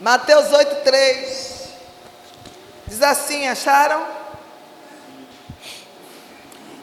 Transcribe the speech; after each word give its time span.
Mateus 0.00 0.46
8,3. 0.48 1.64
Diz 2.86 3.02
assim: 3.02 3.46
acharam? 3.46 4.04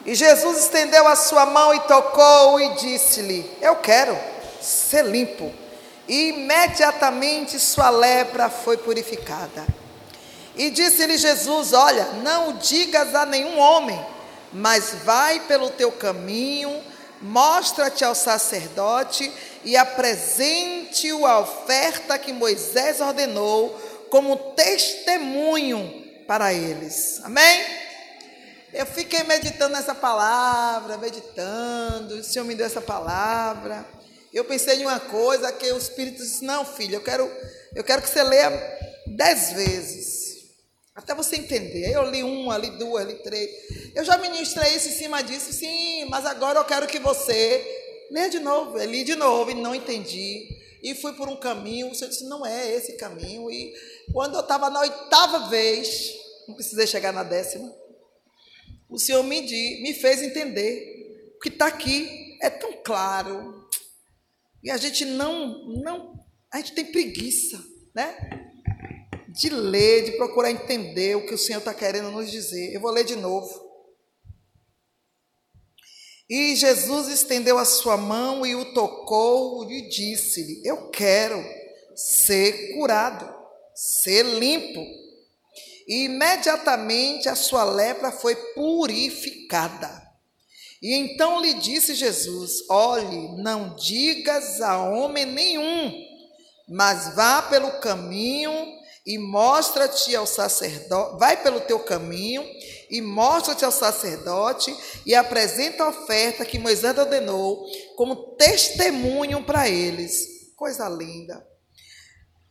E 0.04 0.14
Jesus 0.14 0.58
estendeu 0.58 1.06
a 1.06 1.14
sua 1.14 1.46
mão 1.46 1.74
e 1.74 1.80
tocou 1.80 2.60
e 2.60 2.74
disse-lhe: 2.74 3.50
Eu 3.60 3.76
quero 3.76 4.18
ser 4.60 5.04
limpo. 5.04 5.52
E 6.08 6.30
imediatamente 6.30 7.58
sua 7.60 7.90
lepra 7.90 8.50
foi 8.50 8.76
purificada. 8.76 9.64
E 10.56 10.70
disse-lhe 10.70 11.16
Jesus: 11.16 11.72
Olha, 11.72 12.04
não 12.22 12.54
digas 12.54 13.14
a 13.14 13.24
nenhum 13.24 13.58
homem, 13.58 14.04
mas 14.52 14.94
vai 15.04 15.40
pelo 15.40 15.70
teu 15.70 15.92
caminho, 15.92 16.82
mostra-te 17.20 18.04
ao 18.04 18.14
sacerdote 18.14 19.32
e 19.64 19.76
apresente-o 19.76 21.26
a 21.26 21.40
oferta 21.40 22.18
que 22.18 22.32
Moisés 22.32 23.00
ordenou 23.00 23.70
como 24.10 24.36
testemunho 24.54 26.02
para 26.26 26.52
eles. 26.52 27.20
Amém? 27.24 27.64
Eu 28.72 28.86
fiquei 28.86 29.22
meditando 29.24 29.74
nessa 29.74 29.94
palavra, 29.94 30.96
meditando, 30.96 32.14
o 32.14 32.24
Senhor 32.24 32.44
me 32.44 32.54
deu 32.54 32.66
essa 32.66 32.80
palavra. 32.80 33.86
Eu 34.32 34.44
pensei 34.44 34.80
em 34.80 34.86
uma 34.86 34.98
coisa 34.98 35.52
que 35.52 35.70
o 35.72 35.78
Espírito 35.78 36.22
disse: 36.22 36.44
Não, 36.44 36.64
filho, 36.64 36.96
eu 36.96 37.02
quero, 37.02 37.30
eu 37.74 37.84
quero 37.84 38.00
que 38.00 38.08
você 38.08 38.22
leia 38.22 38.50
dez 39.06 39.52
vezes. 39.52 40.22
Até 40.94 41.14
você 41.14 41.36
entender. 41.36 41.90
Eu 41.90 42.10
li 42.10 42.22
uma, 42.22 42.56
li 42.56 42.70
duas, 42.78 43.06
li 43.06 43.14
três. 43.22 43.50
Eu 43.94 44.04
já 44.04 44.16
ministrei 44.18 44.74
isso 44.74 44.88
em 44.88 44.92
cima 44.92 45.22
disso, 45.22 45.52
sim, 45.52 46.06
mas 46.06 46.24
agora 46.26 46.58
eu 46.58 46.64
quero 46.64 46.86
que 46.86 46.98
você 46.98 47.81
leia 48.12 48.30
de 48.30 48.38
novo. 48.38 48.78
Eu 48.78 48.90
li 48.90 49.04
de 49.04 49.14
novo 49.14 49.50
e 49.50 49.54
não 49.54 49.74
entendi. 49.74 50.48
E 50.82 50.94
fui 50.94 51.12
por 51.14 51.28
um 51.28 51.36
caminho. 51.36 51.90
O 51.90 51.94
Senhor 51.94 52.10
disse: 52.10 52.28
Não 52.28 52.44
é 52.44 52.74
esse 52.74 52.96
caminho. 52.96 53.50
E 53.50 53.72
quando 54.12 54.34
eu 54.34 54.40
estava 54.40 54.70
na 54.70 54.80
oitava 54.80 55.48
vez, 55.48 56.12
não 56.46 56.54
precisei 56.54 56.86
chegar 56.86 57.12
na 57.12 57.22
décima, 57.22 57.72
o 58.88 58.98
Senhor 58.98 59.22
me, 59.22 59.40
me 59.40 59.94
fez 59.94 60.22
entender. 60.22 61.32
O 61.36 61.40
que 61.40 61.48
está 61.48 61.66
aqui 61.66 62.38
é 62.40 62.48
tão 62.50 62.72
claro 62.84 63.62
e 64.62 64.70
a 64.70 64.76
gente 64.76 65.04
não, 65.04 65.66
não, 65.82 66.14
a 66.52 66.58
gente 66.58 66.72
tem 66.72 66.84
preguiça, 66.84 67.60
né? 67.94 68.16
De 69.28 69.48
ler, 69.48 70.04
de 70.04 70.12
procurar 70.12 70.50
entender 70.50 71.16
o 71.16 71.26
que 71.26 71.34
o 71.34 71.38
Senhor 71.38 71.58
está 71.58 71.74
querendo 71.74 72.10
nos 72.10 72.30
dizer. 72.30 72.72
Eu 72.72 72.80
vou 72.80 72.92
ler 72.92 73.04
de 73.04 73.16
novo. 73.16 73.71
E 76.34 76.56
Jesus 76.56 77.08
estendeu 77.08 77.58
a 77.58 77.64
sua 77.66 77.98
mão 77.98 78.46
e 78.46 78.54
o 78.54 78.72
tocou 78.72 79.70
e 79.70 79.86
disse-lhe: 79.90 80.62
Eu 80.64 80.88
quero 80.88 81.44
ser 81.94 82.72
curado, 82.72 83.30
ser 83.74 84.22
limpo. 84.22 84.82
E 85.86 86.04
imediatamente 86.04 87.28
a 87.28 87.34
sua 87.34 87.64
lepra 87.64 88.10
foi 88.10 88.34
purificada. 88.54 89.90
E 90.80 90.94
então 90.94 91.38
lhe 91.38 91.52
disse 91.52 91.94
Jesus: 91.94 92.66
Olhe, 92.70 93.36
não 93.42 93.76
digas 93.76 94.62
a 94.62 94.82
homem 94.88 95.26
nenhum, 95.26 95.92
mas 96.66 97.14
vá 97.14 97.42
pelo 97.42 97.72
caminho 97.72 98.54
e 99.04 99.18
mostra-te 99.18 100.16
ao 100.16 100.26
sacerdote, 100.26 101.18
vai 101.18 101.42
pelo 101.42 101.60
teu 101.60 101.80
caminho 101.80 102.42
e 102.92 103.00
mostra-te 103.00 103.64
ao 103.64 103.72
sacerdote 103.72 104.76
e 105.06 105.14
apresenta 105.14 105.82
a 105.82 105.88
oferta 105.88 106.44
que 106.44 106.58
Moisés 106.58 106.96
ordenou 106.98 107.66
como 107.96 108.36
testemunho 108.36 109.42
para 109.46 109.66
eles. 109.66 110.52
Coisa 110.54 110.86
linda. 110.90 111.44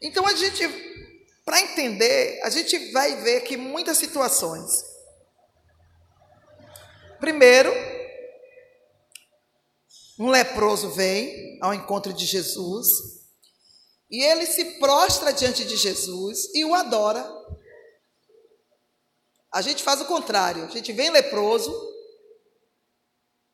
Então 0.02 0.26
a 0.26 0.34
gente, 0.34 0.68
para 1.46 1.62
entender, 1.62 2.42
a 2.44 2.50
gente 2.50 2.92
vai 2.92 3.22
ver 3.22 3.42
que 3.42 3.56
muitas 3.56 4.00
situações. 4.00 4.84
Primeiro, 7.20 7.72
um 10.18 10.28
leproso 10.28 10.90
vem 10.90 11.60
ao 11.62 11.72
encontro 11.72 12.12
de 12.12 12.26
Jesus 12.26 12.88
e 14.10 14.24
ele 14.24 14.48
se 14.48 14.80
prostra 14.80 15.32
diante 15.32 15.64
de 15.64 15.78
Jesus 15.78 16.50
e 16.56 16.66
o 16.66 16.74
adora. 16.74 17.24
A 19.54 19.62
gente 19.62 19.84
faz 19.84 20.00
o 20.02 20.06
contrário, 20.06 20.64
a 20.64 20.70
gente 20.70 20.94
vem 20.94 21.10
leproso, 21.10 21.74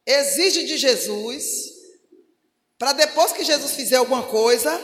exige 0.06 0.66
de 0.66 0.78
Jesus, 0.78 1.44
para 2.78 2.94
depois 2.94 3.32
que 3.32 3.44
Jesus 3.44 3.72
fizer 3.72 3.96
alguma 3.96 4.24
coisa, 4.24 4.80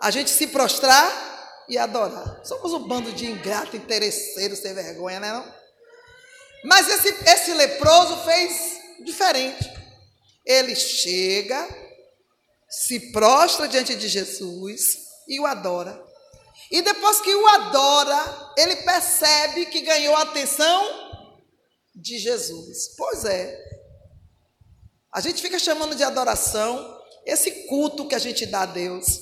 a 0.00 0.10
gente 0.10 0.30
se 0.30 0.46
prostrar 0.46 1.64
e 1.68 1.76
adorar. 1.76 2.40
Somos 2.44 2.72
um 2.72 2.86
bando 2.86 3.12
de 3.12 3.26
ingrato, 3.26 3.76
interesseiro, 3.76 4.54
sem 4.54 4.72
vergonha, 4.72 5.18
né? 5.18 5.32
Não? 5.32 5.62
Mas 6.64 6.88
esse, 6.88 7.08
esse 7.28 7.54
leproso 7.54 8.24
fez 8.24 8.80
diferente. 9.04 9.68
Ele 10.46 10.76
chega, 10.76 11.68
se 12.68 13.12
prostra 13.12 13.66
diante 13.66 13.96
de 13.96 14.08
Jesus 14.08 14.98
e 15.28 15.40
o 15.40 15.46
adora. 15.46 16.11
E 16.72 16.80
depois 16.80 17.20
que 17.20 17.34
o 17.34 17.46
adora, 17.48 18.52
ele 18.56 18.76
percebe 18.76 19.66
que 19.66 19.82
ganhou 19.82 20.16
a 20.16 20.22
atenção 20.22 20.82
de 21.94 22.18
Jesus. 22.18 22.94
Pois 22.96 23.26
é. 23.26 23.62
A 25.14 25.20
gente 25.20 25.42
fica 25.42 25.58
chamando 25.58 25.94
de 25.94 26.02
adoração 26.02 26.98
esse 27.26 27.66
culto 27.68 28.08
que 28.08 28.14
a 28.14 28.18
gente 28.18 28.46
dá 28.46 28.62
a 28.62 28.66
Deus. 28.66 29.20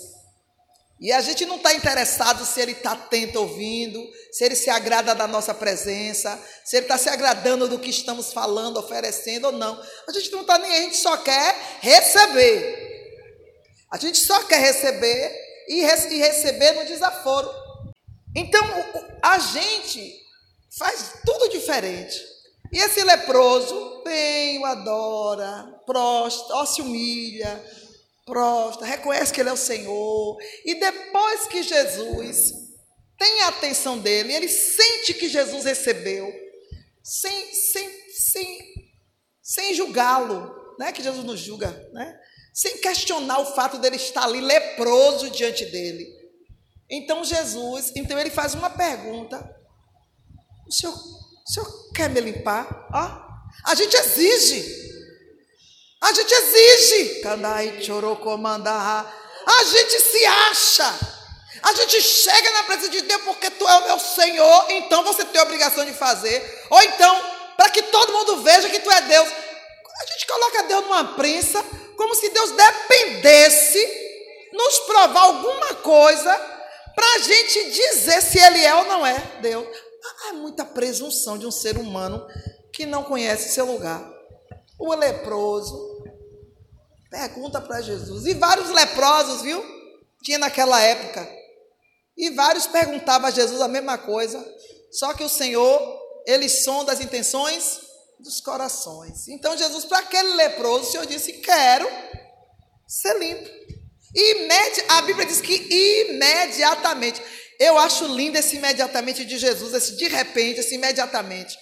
E 1.00 1.10
a 1.10 1.20
gente 1.20 1.44
não 1.44 1.56
está 1.56 1.74
interessado 1.74 2.46
se 2.46 2.60
ele 2.60 2.72
está 2.72 2.92
atento 2.92 3.40
ouvindo, 3.40 4.00
se 4.30 4.44
ele 4.44 4.54
se 4.54 4.70
agrada 4.70 5.12
da 5.12 5.26
nossa 5.26 5.52
presença, 5.52 6.38
se 6.64 6.76
ele 6.76 6.84
está 6.84 6.98
se 6.98 7.08
agradando 7.08 7.66
do 7.66 7.80
que 7.80 7.90
estamos 7.90 8.32
falando, 8.32 8.76
oferecendo 8.76 9.46
ou 9.46 9.52
não. 9.52 9.82
A 10.08 10.12
gente 10.12 10.30
não 10.30 10.42
está 10.42 10.56
nem, 10.56 10.72
a 10.72 10.82
gente 10.82 10.98
só 10.98 11.16
quer 11.16 11.56
receber. 11.80 12.90
A 13.90 13.98
gente 13.98 14.18
só 14.18 14.44
quer 14.44 14.60
receber 14.60 15.49
e, 15.70 15.82
e 15.82 16.18
receber 16.18 16.72
no 16.72 16.84
desaforo. 16.84 17.48
Então, 18.34 18.60
a 19.22 19.38
gente 19.38 20.20
faz 20.76 21.14
tudo 21.24 21.48
diferente. 21.48 22.20
E 22.72 22.78
esse 22.78 23.02
leproso 23.04 24.02
vem, 24.04 24.58
o 24.58 24.66
adora, 24.66 25.80
prostra, 25.86 26.56
ó, 26.56 26.66
se 26.66 26.82
humilha, 26.82 27.64
prostra, 28.26 28.86
reconhece 28.86 29.32
que 29.32 29.40
Ele 29.40 29.48
é 29.48 29.52
o 29.52 29.56
Senhor. 29.56 30.36
E 30.64 30.74
depois 30.74 31.46
que 31.46 31.62
Jesus 31.62 32.52
tem 33.16 33.42
a 33.42 33.48
atenção 33.48 33.98
dele, 33.98 34.32
ele 34.32 34.48
sente 34.48 35.14
que 35.14 35.28
Jesus 35.28 35.64
recebeu, 35.64 36.32
sem, 37.02 37.54
sem, 37.54 37.90
sem, 38.12 38.58
sem 39.42 39.74
julgá-lo, 39.74 40.74
né? 40.78 40.90
que 40.90 41.02
Jesus 41.02 41.24
nos 41.24 41.38
julga, 41.38 41.70
né? 41.92 42.19
Sem 42.52 42.78
questionar 42.78 43.40
o 43.40 43.54
fato 43.54 43.78
dele 43.78 43.96
estar 43.96 44.24
ali 44.24 44.40
leproso 44.40 45.30
diante 45.30 45.64
dele. 45.66 46.06
Então 46.90 47.24
Jesus, 47.24 47.92
então 47.94 48.18
ele 48.18 48.30
faz 48.30 48.54
uma 48.54 48.70
pergunta: 48.70 49.38
o 50.66 50.72
senhor, 50.72 50.94
o 50.94 51.52
senhor 51.52 51.92
quer 51.94 52.10
me 52.10 52.20
limpar? 52.20 52.88
Ó, 52.92 53.70
a 53.70 53.74
gente 53.74 53.96
exige. 53.96 54.90
A 56.00 56.12
gente 56.12 56.32
exige. 56.32 57.20
A 59.46 59.64
gente 59.64 60.00
se 60.00 60.24
acha. 60.24 61.20
A 61.62 61.74
gente 61.74 62.00
chega 62.00 62.50
na 62.52 62.62
presença 62.64 62.88
de 62.88 63.02
Deus 63.02 63.22
porque 63.22 63.50
tu 63.50 63.68
é 63.68 63.78
o 63.78 63.84
meu 63.84 63.98
Senhor, 63.98 64.66
então 64.70 65.04
você 65.04 65.24
tem 65.26 65.40
a 65.40 65.44
obrigação 65.44 65.84
de 65.84 65.92
fazer. 65.92 66.66
Ou 66.70 66.80
então, 66.82 67.22
para 67.56 67.68
que 67.70 67.82
todo 67.82 68.12
mundo 68.12 68.42
veja 68.42 68.70
que 68.70 68.80
tu 68.80 68.90
é 68.90 69.02
Deus. 69.02 69.28
A 69.28 70.06
gente 70.06 70.26
coloca 70.26 70.62
Deus 70.62 70.84
numa 70.84 71.04
prensa, 71.14 71.62
como 72.00 72.14
se 72.14 72.30
Deus 72.30 72.52
dependesse 72.52 73.86
nos 74.54 74.78
provar 74.86 75.20
alguma 75.20 75.74
coisa 75.74 76.34
para 76.94 77.14
a 77.16 77.18
gente 77.18 77.72
dizer 77.72 78.22
se 78.22 78.38
Ele 78.38 78.64
é 78.64 78.74
ou 78.74 78.86
não 78.86 79.06
é 79.06 79.18
Deus. 79.42 79.66
Há 80.24 80.32
muita 80.32 80.64
presunção 80.64 81.36
de 81.36 81.46
um 81.46 81.50
ser 81.50 81.76
humano 81.76 82.26
que 82.72 82.86
não 82.86 83.04
conhece 83.04 83.52
seu 83.52 83.66
lugar. 83.66 84.02
O 84.78 84.94
leproso, 84.94 86.00
Pergunta 87.10 87.60
para 87.60 87.82
Jesus. 87.82 88.24
E 88.24 88.32
vários 88.32 88.70
leprosos, 88.70 89.42
viu? 89.42 89.62
Tinha 90.22 90.38
naquela 90.38 90.80
época. 90.80 91.28
E 92.16 92.30
vários 92.30 92.66
perguntavam 92.66 93.28
a 93.28 93.30
Jesus 93.30 93.60
a 93.60 93.68
mesma 93.68 93.98
coisa. 93.98 94.42
Só 94.90 95.12
que 95.12 95.24
o 95.24 95.28
Senhor, 95.28 95.78
ele 96.24 96.48
sonda 96.48 96.92
as 96.92 97.00
intenções 97.00 97.89
dos 98.22 98.40
corações. 98.40 99.28
Então, 99.28 99.56
Jesus, 99.56 99.84
para 99.84 100.00
aquele 100.00 100.34
leproso, 100.34 100.88
o 100.88 100.92
Senhor 100.92 101.06
disse: 101.06 101.34
Quero 101.34 101.88
ser 102.86 103.18
limpo. 103.18 103.48
Imedi 104.14 104.82
a 104.88 105.02
Bíblia 105.02 105.26
diz 105.26 105.40
que 105.40 105.54
imediatamente. 105.54 107.22
Eu 107.58 107.78
acho 107.78 108.06
lindo 108.06 108.38
esse 108.38 108.56
imediatamente 108.56 109.24
de 109.24 109.38
Jesus, 109.38 109.74
esse 109.74 109.96
de 109.96 110.08
repente, 110.08 110.60
esse 110.60 110.74
imediatamente. 110.74 111.56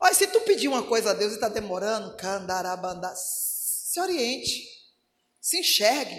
Olha, 0.00 0.14
se 0.14 0.26
tu 0.26 0.40
pedir 0.40 0.68
uma 0.68 0.82
coisa 0.82 1.10
a 1.10 1.12
Deus 1.12 1.32
e 1.32 1.34
está 1.34 1.48
demorando, 1.48 2.16
candarabandás 2.16 3.18
se 3.92 4.00
oriente, 4.00 4.66
se 5.40 5.58
enxergue, 5.58 6.18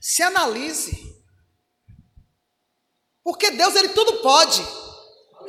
se 0.00 0.22
analise. 0.22 0.92
Porque 3.24 3.50
Deus, 3.50 3.74
Ele 3.74 3.88
tudo 3.88 4.20
pode. 4.20 4.85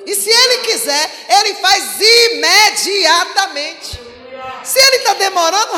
E 0.08 0.16
se 0.16 0.30
Ele 0.30 0.60
quiser, 0.60 1.12
Ele 1.28 1.54
faz 1.56 2.00
imediatamente. 2.00 4.00
Se 4.64 4.80
Ele 4.80 4.96
está 4.98 5.14
demorando, 5.16 5.74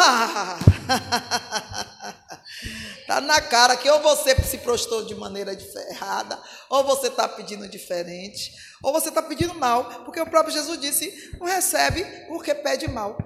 está 3.01 3.21
na 3.21 3.41
cara 3.41 3.75
que 3.75 3.89
ou 3.89 3.99
você 4.01 4.35
se 4.43 4.59
prostrou 4.59 5.03
de 5.03 5.15
maneira 5.15 5.57
errada, 5.89 6.39
ou 6.69 6.83
você 6.83 7.07
está 7.07 7.27
pedindo 7.27 7.67
diferente, 7.67 8.51
ou 8.83 8.93
você 8.93 9.09
está 9.09 9.23
pedindo 9.23 9.55
mal, 9.55 10.03
porque 10.05 10.21
o 10.21 10.29
próprio 10.29 10.53
Jesus 10.53 10.79
disse: 10.79 11.35
não 11.39 11.47
recebe 11.47 12.03
porque 12.27 12.53
pede 12.53 12.87
mal. 12.87 13.17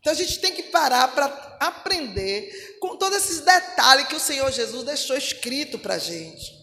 Então 0.00 0.12
a 0.12 0.16
gente 0.16 0.40
tem 0.40 0.54
que 0.54 0.62
parar 0.62 1.08
para 1.08 1.26
aprender 1.60 2.78
com 2.80 2.96
todos 2.96 3.18
esses 3.18 3.40
detalhes 3.40 4.08
que 4.08 4.16
o 4.16 4.20
Senhor 4.20 4.50
Jesus 4.50 4.82
deixou 4.84 5.14
escrito 5.14 5.78
para 5.78 5.94
a 5.94 5.98
gente. 5.98 6.56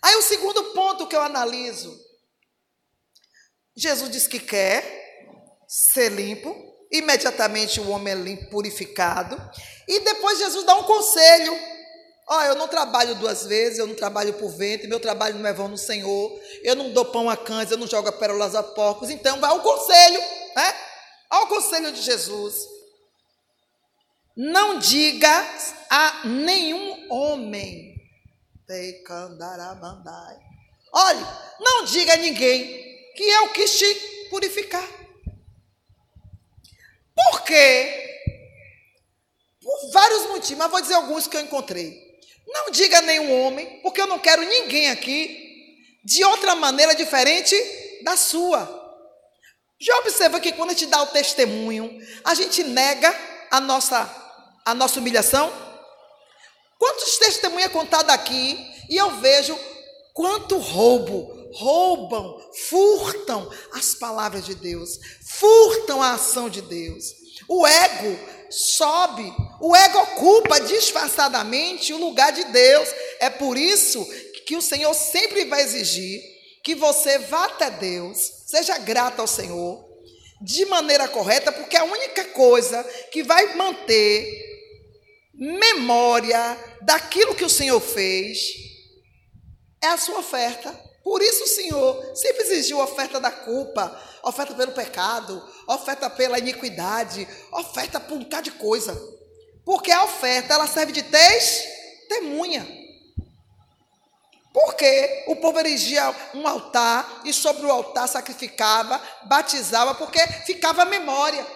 Aí 0.00 0.16
o 0.16 0.22
segundo 0.22 0.72
ponto 0.72 1.06
que 1.06 1.16
eu 1.16 1.20
analiso: 1.20 2.05
Jesus 3.76 4.10
diz 4.10 4.26
que 4.26 4.38
quer 4.38 4.82
ser 5.68 6.08
limpo, 6.08 6.56
imediatamente 6.90 7.78
o 7.78 7.90
homem 7.90 8.14
é 8.14 8.16
limpo, 8.16 8.48
purificado, 8.48 9.36
e 9.86 10.00
depois 10.00 10.38
Jesus 10.38 10.64
dá 10.64 10.74
um 10.76 10.84
conselho. 10.84 11.52
Ó, 12.28 12.38
oh, 12.38 12.42
eu 12.42 12.54
não 12.56 12.66
trabalho 12.66 13.14
duas 13.16 13.44
vezes, 13.44 13.78
eu 13.78 13.86
não 13.86 13.94
trabalho 13.94 14.32
por 14.34 14.48
ventre, 14.48 14.88
meu 14.88 14.98
trabalho 14.98 15.38
não 15.38 15.48
é 15.48 15.52
vão 15.52 15.68
no 15.68 15.76
Senhor, 15.76 16.40
eu 16.62 16.74
não 16.74 16.90
dou 16.92 17.04
pão 17.04 17.28
a 17.28 17.36
cães, 17.36 17.70
eu 17.70 17.76
não 17.76 17.86
jogo 17.86 18.10
pérolas 18.12 18.54
a 18.54 18.62
porcos, 18.62 19.10
então 19.10 19.38
vai 19.38 19.52
o 19.52 19.60
conselho, 19.60 20.20
né? 20.56 20.74
Olha 21.30 21.44
o 21.44 21.48
conselho 21.48 21.92
de 21.92 22.00
Jesus. 22.00 22.54
Não 24.36 24.78
diga 24.78 25.30
a 25.90 26.26
nenhum 26.26 27.12
homem. 27.12 27.94
Olhe, 30.92 31.26
não 31.60 31.84
diga 31.84 32.14
a 32.14 32.16
ninguém 32.16 32.95
que 33.16 33.24
eu 33.24 33.48
quis 33.48 33.78
te 33.78 33.94
purificar. 34.30 34.86
Por 37.14 37.42
quê? 37.42 38.20
Por 39.62 39.90
vários 39.92 40.26
motivos, 40.26 40.58
mas 40.58 40.70
vou 40.70 40.80
dizer 40.80 40.94
alguns 40.94 41.26
que 41.26 41.36
eu 41.36 41.40
encontrei. 41.40 42.06
Não 42.46 42.70
diga 42.70 43.00
nenhum 43.00 43.44
homem, 43.44 43.80
porque 43.80 44.00
eu 44.00 44.06
não 44.06 44.18
quero 44.18 44.42
ninguém 44.42 44.90
aqui 44.90 45.44
de 46.04 46.22
outra 46.24 46.54
maneira 46.54 46.94
diferente 46.94 47.56
da 48.04 48.16
sua. 48.16 48.84
Já 49.80 49.98
observa 49.98 50.38
que 50.38 50.52
quando 50.52 50.70
a 50.70 50.72
gente 50.72 50.86
dá 50.86 51.02
o 51.02 51.08
testemunho, 51.08 52.00
a 52.24 52.34
gente 52.34 52.62
nega 52.62 53.12
a 53.50 53.60
nossa, 53.60 54.08
a 54.64 54.74
nossa 54.74 55.00
humilhação? 55.00 55.52
Quantos 56.78 57.18
testemunhos 57.18 57.66
é 57.66 57.68
contado 57.70 58.10
aqui 58.10 58.58
e 58.88 58.96
eu 58.96 59.10
vejo 59.16 59.58
quanto 60.14 60.58
roubo, 60.58 61.35
roubam, 61.56 62.40
furtam 62.68 63.50
as 63.72 63.94
palavras 63.94 64.44
de 64.44 64.54
Deus, 64.54 64.98
furtam 65.38 66.02
a 66.02 66.14
ação 66.14 66.48
de 66.48 66.62
Deus. 66.62 67.04
O 67.48 67.66
ego 67.66 68.18
sobe, 68.50 69.32
o 69.60 69.74
ego 69.74 69.98
ocupa 69.98 70.60
disfarçadamente 70.60 71.92
o 71.92 71.98
lugar 71.98 72.32
de 72.32 72.44
Deus. 72.44 72.88
É 73.20 73.30
por 73.30 73.56
isso 73.56 74.04
que 74.46 74.56
o 74.56 74.62
Senhor 74.62 74.94
sempre 74.94 75.44
vai 75.46 75.62
exigir 75.62 76.20
que 76.62 76.74
você 76.74 77.18
vá 77.18 77.44
até 77.44 77.70
Deus 77.70 78.36
Seja 78.46 78.78
grato 78.78 79.20
ao 79.20 79.26
Senhor 79.26 79.84
de 80.40 80.64
maneira 80.66 81.08
correta, 81.08 81.50
porque 81.50 81.76
a 81.76 81.82
única 81.82 82.24
coisa 82.26 82.82
que 83.10 83.24
vai 83.24 83.56
manter 83.56 84.24
memória 85.34 86.56
daquilo 86.82 87.34
que 87.34 87.44
o 87.44 87.50
Senhor 87.50 87.80
fez 87.80 88.38
é 89.82 89.88
a 89.88 89.98
sua 89.98 90.20
oferta. 90.20 90.85
Por 91.06 91.22
isso 91.22 91.44
o 91.44 91.46
Senhor 91.46 92.16
sempre 92.16 92.42
exigiu 92.42 92.80
oferta 92.80 93.20
da 93.20 93.30
culpa, 93.30 93.96
oferta 94.24 94.52
pelo 94.54 94.72
pecado, 94.72 95.40
oferta 95.68 96.10
pela 96.10 96.36
iniquidade, 96.36 97.28
oferta 97.52 98.00
por 98.00 98.16
um 98.16 98.24
bocado 98.24 98.50
de 98.50 98.50
coisa. 98.50 98.92
Porque 99.64 99.92
a 99.92 100.02
oferta 100.02 100.54
ela 100.54 100.66
serve 100.66 100.90
de 100.90 101.04
testemunha. 101.04 102.66
Porque 104.52 105.26
o 105.28 105.36
povo 105.36 105.60
erigia 105.60 106.12
um 106.34 106.44
altar 106.44 107.20
e 107.24 107.32
sobre 107.32 107.64
o 107.64 107.70
altar 107.70 108.08
sacrificava, 108.08 109.00
batizava, 109.26 109.94
porque 109.94 110.18
ficava 110.44 110.82
a 110.82 110.86
memória. 110.86 111.46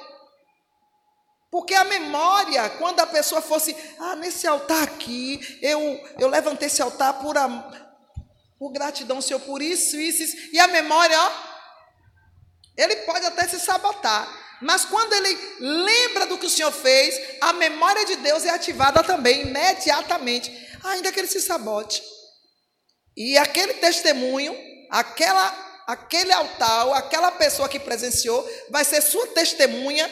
Porque 1.50 1.75
a 1.75 1.82
memória, 1.82 2.70
quando 2.79 3.00
a 3.00 3.06
pessoa 3.06 3.43
fosse, 3.43 3.76
ah, 3.99 4.14
nesse 4.14 4.46
altar 4.46 4.85
aqui, 4.85 5.58
eu, 5.61 6.00
eu 6.20 6.29
levantei 6.29 6.69
esse 6.69 6.81
altar 6.81 7.14
por, 7.14 7.37
por 8.61 8.73
gratidão, 8.73 9.23
Senhor, 9.23 9.41
por 9.41 9.62
isso, 9.62 9.97
isso, 9.97 10.23
isso. 10.23 10.37
E 10.53 10.59
a 10.59 10.69
memória, 10.69 11.19
ó, 11.19 11.33
ele 12.77 12.95
pode 12.97 13.25
até 13.25 13.49
se 13.49 13.59
sabotar. 13.59 14.29
Mas 14.61 14.85
quando 14.85 15.15
ele 15.15 15.35
lembra 15.59 16.27
do 16.27 16.37
que 16.37 16.45
o 16.45 16.51
Senhor 16.51 16.71
fez, 16.71 17.39
a 17.41 17.55
memória 17.55 18.05
de 18.05 18.17
Deus 18.17 18.45
é 18.45 18.51
ativada 18.51 19.03
também, 19.03 19.47
imediatamente. 19.47 20.53
Ainda 20.85 21.11
que 21.11 21.19
ele 21.19 21.27
se 21.27 21.41
sabote. 21.41 22.03
E 23.17 23.39
aquele 23.39 23.73
testemunho, 23.75 24.55
aquela, 24.91 25.83
aquele 25.87 26.31
altar, 26.31 26.93
aquela 26.99 27.33
pessoa 27.33 27.67
que 27.67 27.81
presenciou, 27.81 28.47
vai 28.69 28.85
ser 28.85 29.01
sua 29.01 29.27
testemunha 29.29 30.11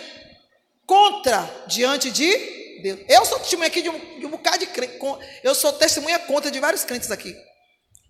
contra 0.86 1.42
diante 1.66 2.10
de 2.10 2.80
Deus. 2.82 3.00
Eu 3.10 3.26
sou 3.26 3.38
testemunha 3.40 3.68
aqui 3.68 3.82
de 3.82 3.90
um, 3.90 4.20
de 4.20 4.24
um 4.24 4.30
bocado 4.30 4.60
de 4.60 4.68
crente. 4.68 4.98
Eu 5.42 5.54
sou 5.54 5.70
testemunha 5.74 6.18
contra 6.20 6.50
de 6.50 6.58
vários 6.58 6.82
crentes 6.82 7.10
aqui. 7.10 7.36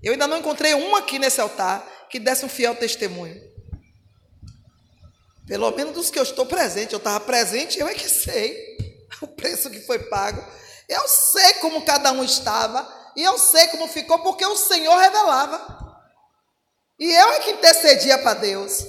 Eu 0.02 0.12
ainda 0.12 0.26
não 0.26 0.38
encontrei 0.38 0.74
um 0.74 0.94
aqui 0.94 1.18
nesse 1.18 1.40
altar 1.40 1.84
que 2.08 2.18
desse 2.18 2.44
um 2.44 2.48
fiel 2.48 2.74
testemunho. 2.74 3.40
Pelo 5.46 5.70
menos 5.70 5.94
dos 5.94 6.10
que 6.10 6.18
eu 6.18 6.22
estou 6.22 6.46
presente. 6.46 6.92
Eu 6.92 6.98
estava 6.98 7.18
presente, 7.20 7.80
eu 7.80 7.88
é 7.88 7.94
que 7.94 8.08
sei 8.08 8.76
o 9.20 9.26
preço 9.26 9.70
que 9.70 9.80
foi 9.80 9.98
pago. 9.98 10.44
Eu 10.88 11.06
sei 11.08 11.54
como 11.54 11.84
cada 11.84 12.12
um 12.12 12.22
estava. 12.22 12.96
E 13.16 13.22
eu 13.22 13.36
sei 13.38 13.66
como 13.68 13.88
ficou, 13.88 14.18
porque 14.20 14.46
o 14.46 14.56
Senhor 14.56 14.96
revelava. 14.96 15.78
E 16.98 17.10
eu 17.12 17.32
é 17.32 17.40
que 17.40 17.50
intercedia 17.50 18.18
para 18.18 18.34
Deus. 18.34 18.84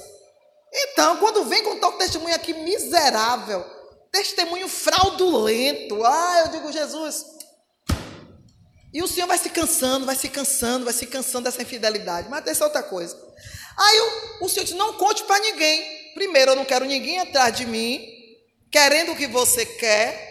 Então, 0.72 1.18
quando 1.18 1.46
vem 1.46 1.64
com 1.64 1.80
tal 1.80 1.94
testemunho 1.94 2.36
aqui 2.36 2.54
miserável, 2.54 3.66
testemunho 4.12 4.68
fraudulento, 4.68 6.04
ah, 6.06 6.44
eu 6.46 6.48
digo, 6.50 6.72
Jesus. 6.72 7.39
E 8.94 9.04
o 9.04 9.08
Senhor 9.08 9.28
vai 9.28 9.38
se 9.38 9.50
cansando, 9.50 10.06
vai 10.06 10.16
se 10.16 10.30
cansando, 10.30 10.86
vai 10.86 10.94
se 10.94 11.06
cansando 11.06 11.46
dessa 11.46 11.62
infidelidade. 11.62 12.30
Mas 12.30 12.60
é 12.60 12.64
outra 12.64 12.82
coisa. 12.82 13.16
Aí 13.78 14.00
o, 14.00 14.46
o 14.46 14.50
Senhor 14.50 14.66
diz: 14.66 14.76
não 14.76 14.94
conte 14.94 15.24
para 15.24 15.40
ninguém. 15.40 16.14
Primeiro, 16.14 16.52
eu 16.52 16.56
não 16.56 16.66
quero 16.66 16.86
ninguém 16.86 17.20
atrás 17.20 17.56
de 17.56 17.66
mim, 17.66 18.06
querendo 18.72 19.12
o 19.12 19.16
que 19.16 19.28
você 19.28 19.66
quer, 19.66 20.30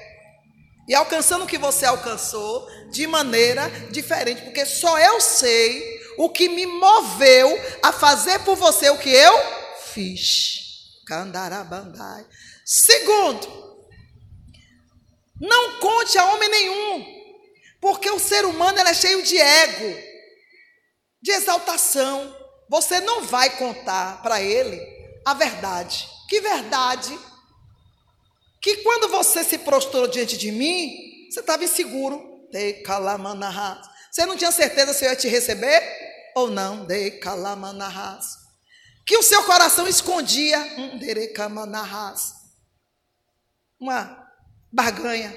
e 0.89 0.95
alcançando 0.95 1.45
o 1.45 1.47
que 1.47 1.59
você 1.59 1.87
alcançou 1.87 2.67
de 2.91 3.07
maneira 3.07 3.69
diferente, 3.91 4.43
porque 4.43 4.65
só 4.65 4.99
eu 4.99 5.21
sei 5.21 5.99
o 6.17 6.29
que 6.29 6.49
me 6.49 6.67
moveu 6.67 7.49
a 7.83 7.93
fazer 7.93 8.41
por 8.41 8.57
você 8.57 8.91
o 8.91 8.99
que 8.99 9.11
eu 9.11 9.35
fiz. 9.93 10.59
Candarabandai. 11.07 12.27
Segundo, 12.65 13.87
não 15.41 15.79
conte 15.79 16.19
a 16.19 16.25
homem 16.33 16.49
nenhum, 16.49 17.18
porque 17.81 18.11
o 18.11 18.19
ser 18.19 18.45
humano 18.45 18.79
é 18.79 18.95
cheio 18.95 19.23
de 19.23 19.37
ego, 19.39 19.97
de 21.23 21.33
exaltação. 21.33 22.37
Você 22.69 23.01
não 23.01 23.23
vai 23.23 23.57
contar 23.57 24.23
para 24.23 24.43
ele 24.43 24.81
a 25.25 25.35
verdade. 25.35 26.09
Que 26.29 26.41
verdade? 26.41 27.19
que 28.61 28.79
quando 28.79 29.09
você 29.09 29.45
se 29.45 29.59
prostrou 29.59 30.09
diante 30.09 30.37
de 30.37 30.51
mim, 30.51 31.29
você 31.31 31.41
estava 31.41 31.65
inseguro. 31.65 32.47
Você 34.11 34.27
não 34.27 34.37
tinha 34.37 34.51
certeza 34.51 34.93
se 34.93 35.05
eu 35.05 35.11
ia 35.11 35.17
te 35.17 35.29
receber 35.29 35.83
ou 36.35 36.51
não. 36.51 36.87
Que 39.07 39.17
o 39.17 39.23
seu 39.23 39.43
coração 39.45 39.87
escondia 39.87 40.59
uma 43.81 44.27
barganha, 44.73 45.35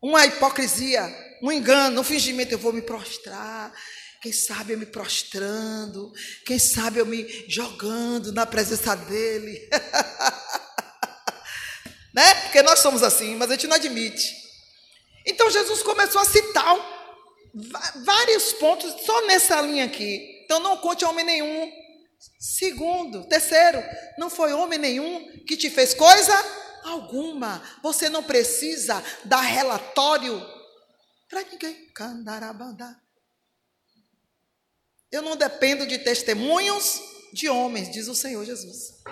uma 0.00 0.24
hipocrisia, 0.26 1.12
um 1.42 1.50
engano, 1.50 2.00
um 2.00 2.04
fingimento. 2.04 2.52
Eu 2.52 2.58
vou 2.58 2.72
me 2.72 2.82
prostrar. 2.82 3.72
Quem 4.20 4.32
sabe 4.32 4.72
eu 4.72 4.78
me 4.78 4.86
prostrando, 4.86 6.12
quem 6.44 6.58
sabe 6.58 6.98
eu 6.98 7.06
me 7.06 7.24
jogando 7.48 8.32
na 8.32 8.44
presença 8.44 8.96
dele. 8.96 9.68
né? 12.12 12.34
Porque 12.42 12.60
nós 12.62 12.80
somos 12.80 13.04
assim, 13.04 13.36
mas 13.36 13.48
a 13.48 13.54
gente 13.54 13.68
não 13.68 13.76
admite. 13.76 14.26
Então 15.24 15.48
Jesus 15.48 15.84
começou 15.84 16.20
a 16.20 16.24
citar 16.24 16.74
vários 18.04 18.54
pontos 18.54 18.92
só 19.06 19.24
nessa 19.26 19.60
linha 19.60 19.84
aqui. 19.84 20.42
Então 20.44 20.58
não 20.58 20.78
conte 20.78 21.04
homem 21.04 21.24
nenhum. 21.24 21.70
Segundo, 22.40 23.24
terceiro, 23.28 23.80
não 24.18 24.28
foi 24.28 24.52
homem 24.52 24.80
nenhum 24.80 25.44
que 25.46 25.56
te 25.56 25.70
fez 25.70 25.94
coisa 25.94 26.34
alguma. 26.84 27.62
Você 27.82 28.08
não 28.08 28.22
precisa 28.22 29.02
dar 29.24 29.40
relatório 29.40 30.40
para 31.28 31.42
ninguém. 31.44 31.88
Eu 35.10 35.22
não 35.22 35.36
dependo 35.36 35.86
de 35.86 35.98
testemunhos 35.98 37.00
de 37.32 37.48
homens, 37.48 37.90
diz 37.90 38.08
o 38.08 38.14
Senhor 38.14 38.44
Jesus. 38.44 39.02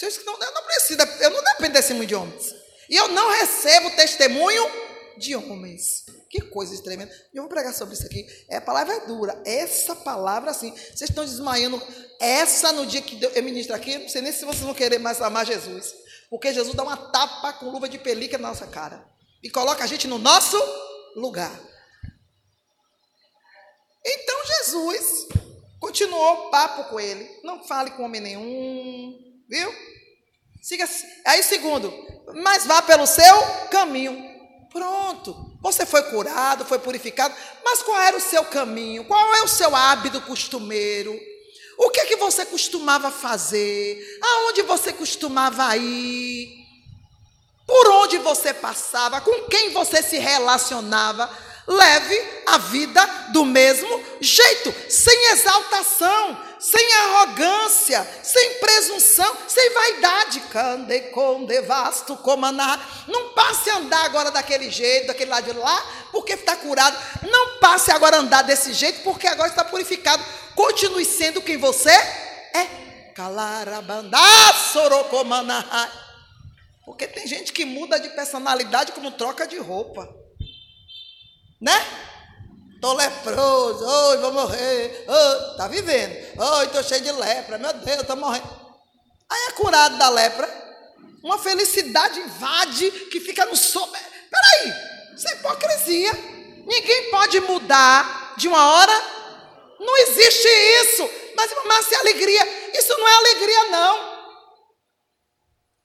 Eu 0.00 0.52
não 0.52 0.62
preciso, 0.64 1.00
eu 1.20 1.30
não 1.30 1.42
dependo 1.42 1.68
de 1.68 1.74
testemunho 1.74 2.06
de 2.06 2.14
homens. 2.14 2.54
E 2.88 2.96
eu 2.96 3.08
não 3.08 3.30
recebo 3.30 3.90
testemunho 3.96 4.85
de 5.18 5.34
homens. 5.34 6.04
Que 6.28 6.40
coisa 6.40 6.80
tremenda. 6.82 7.12
Eu 7.32 7.42
vou 7.42 7.48
pregar 7.50 7.72
sobre 7.74 7.94
isso 7.94 8.06
aqui. 8.06 8.26
É, 8.48 8.56
a 8.56 8.60
palavra 8.60 8.94
é 8.94 9.06
dura. 9.06 9.40
Essa 9.44 9.94
palavra, 9.94 10.50
assim, 10.50 10.70
vocês 10.70 11.10
estão 11.10 11.24
desmaiando. 11.24 11.80
Essa, 12.20 12.72
no 12.72 12.86
dia 12.86 13.02
que 13.02 13.22
eu 13.22 13.42
ministro 13.42 13.74
aqui, 13.74 13.98
não 13.98 14.08
sei 14.08 14.22
nem 14.22 14.32
se 14.32 14.44
vocês 14.44 14.62
vão 14.62 14.74
querer 14.74 14.98
mais 14.98 15.20
amar 15.20 15.46
Jesus. 15.46 15.94
Porque 16.28 16.52
Jesus 16.52 16.74
dá 16.74 16.82
uma 16.82 16.96
tapa 16.96 17.52
com 17.54 17.70
luva 17.70 17.88
de 17.88 17.98
pelica 17.98 18.38
na 18.38 18.48
nossa 18.48 18.66
cara. 18.66 19.06
E 19.42 19.50
coloca 19.50 19.84
a 19.84 19.86
gente 19.86 20.08
no 20.08 20.18
nosso 20.18 20.56
lugar. 21.14 21.52
Então 24.04 24.46
Jesus 24.46 25.28
continuou 25.80 26.50
papo 26.50 26.84
com 26.90 27.00
ele. 27.00 27.28
Não 27.42 27.64
fale 27.64 27.90
com 27.92 28.04
homem 28.04 28.20
nenhum. 28.20 29.42
Viu? 29.48 29.72
Siga. 30.62 30.88
Aí, 31.24 31.44
segundo, 31.44 31.92
mas 32.42 32.66
vá 32.66 32.82
pelo 32.82 33.06
seu 33.06 33.68
caminho. 33.70 34.35
Pronto. 34.76 35.34
Você 35.62 35.86
foi 35.86 36.02
curado, 36.02 36.66
foi 36.66 36.78
purificado, 36.78 37.34
mas 37.64 37.82
qual 37.82 37.98
era 37.98 38.14
o 38.14 38.20
seu 38.20 38.44
caminho? 38.44 39.06
Qual 39.06 39.34
é 39.36 39.42
o 39.42 39.48
seu 39.48 39.74
hábito 39.74 40.20
costumeiro? 40.20 41.18
O 41.78 41.88
que 41.88 42.00
é 42.00 42.04
que 42.04 42.16
você 42.16 42.44
costumava 42.44 43.10
fazer? 43.10 43.98
Aonde 44.22 44.60
você 44.60 44.92
costumava 44.92 45.74
ir? 45.78 46.58
Por 47.66 47.88
onde 47.88 48.18
você 48.18 48.52
passava? 48.52 49.18
Com 49.22 49.48
quem 49.48 49.70
você 49.70 50.02
se 50.02 50.18
relacionava? 50.18 51.30
Leve 51.66 52.42
a 52.46 52.58
vida 52.58 53.04
do 53.32 53.44
mesmo 53.44 54.00
jeito, 54.20 54.72
sem 54.88 55.32
exaltação, 55.32 56.40
sem 56.60 56.94
arrogância, 56.94 58.06
sem 58.22 58.54
presunção, 58.54 59.36
sem 59.48 59.70
vaidade. 59.70 60.40
Cande 60.52 61.00
conde 61.10 61.60
vasto 61.62 62.16
comaná. 62.18 62.78
Não 63.08 63.30
passe 63.30 63.68
a 63.70 63.78
andar 63.78 64.04
agora 64.04 64.30
daquele 64.30 64.70
jeito, 64.70 65.08
daquele 65.08 65.30
lado 65.30 65.52
de 65.52 65.58
lá, 65.58 65.84
porque 66.12 66.34
está 66.34 66.54
curado. 66.54 66.96
Não 67.28 67.58
passe 67.58 67.90
agora 67.90 68.16
a 68.16 68.20
andar 68.20 68.42
desse 68.42 68.72
jeito, 68.72 69.02
porque 69.02 69.26
agora 69.26 69.48
está 69.48 69.64
purificado. 69.64 70.24
Continue 70.54 71.04
sendo 71.04 71.42
quem 71.42 71.56
você 71.56 71.90
é. 71.90 73.12
Calarabandá 73.14 74.52
sorocomaná. 74.72 75.90
Porque 76.84 77.08
tem 77.08 77.26
gente 77.26 77.52
que 77.52 77.64
muda 77.64 77.98
de 77.98 78.10
personalidade 78.10 78.92
como 78.92 79.10
troca 79.10 79.48
de 79.48 79.58
roupa. 79.58 80.25
Né? 81.60 81.72
Estou 82.74 82.92
leproso, 82.92 83.84
oi, 83.84 84.18
vou 84.18 84.32
morrer, 84.32 85.06
oh, 85.08 85.56
tá 85.56 85.66
vivendo, 85.66 86.14
oi, 86.38 86.66
estou 86.66 86.82
cheio 86.82 87.00
de 87.00 87.10
lepra, 87.10 87.56
meu 87.56 87.72
Deus, 87.72 88.02
estou 88.02 88.16
morrendo. 88.16 88.48
Aí 89.30 89.48
é 89.48 89.52
curado 89.52 89.96
da 89.96 90.08
lepra, 90.10 90.46
uma 91.24 91.38
felicidade 91.38 92.20
invade 92.20 92.90
que 93.10 93.18
fica 93.18 93.46
no 93.46 93.56
sol. 93.56 93.88
Peraí, 93.88 94.74
isso 95.16 95.28
é 95.28 95.32
hipocrisia. 95.32 96.12
Ninguém 96.66 97.10
pode 97.10 97.40
mudar 97.40 98.34
de 98.36 98.46
uma 98.46 98.72
hora, 98.72 98.92
não 99.80 99.96
existe 99.96 100.46
isso. 100.46 101.10
Mas, 101.34 101.50
mas 101.64 101.92
é 101.92 101.96
alegria, 101.96 102.72
isso 102.74 102.96
não 102.96 103.08
é 103.08 103.14
alegria, 103.14 103.64
não. 103.70 104.16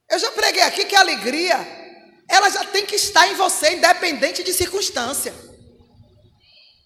Eu 0.10 0.20
já 0.20 0.32
preguei 0.32 0.62
aqui 0.64 0.86
que 0.86 0.96
a 0.96 1.00
alegria, 1.00 1.58
ela 2.30 2.50
já 2.50 2.66
tem 2.66 2.86
que 2.86 2.96
estar 2.96 3.28
em 3.28 3.36
você, 3.36 3.72
independente 3.72 4.44
de 4.44 4.54
circunstância. 4.54 5.34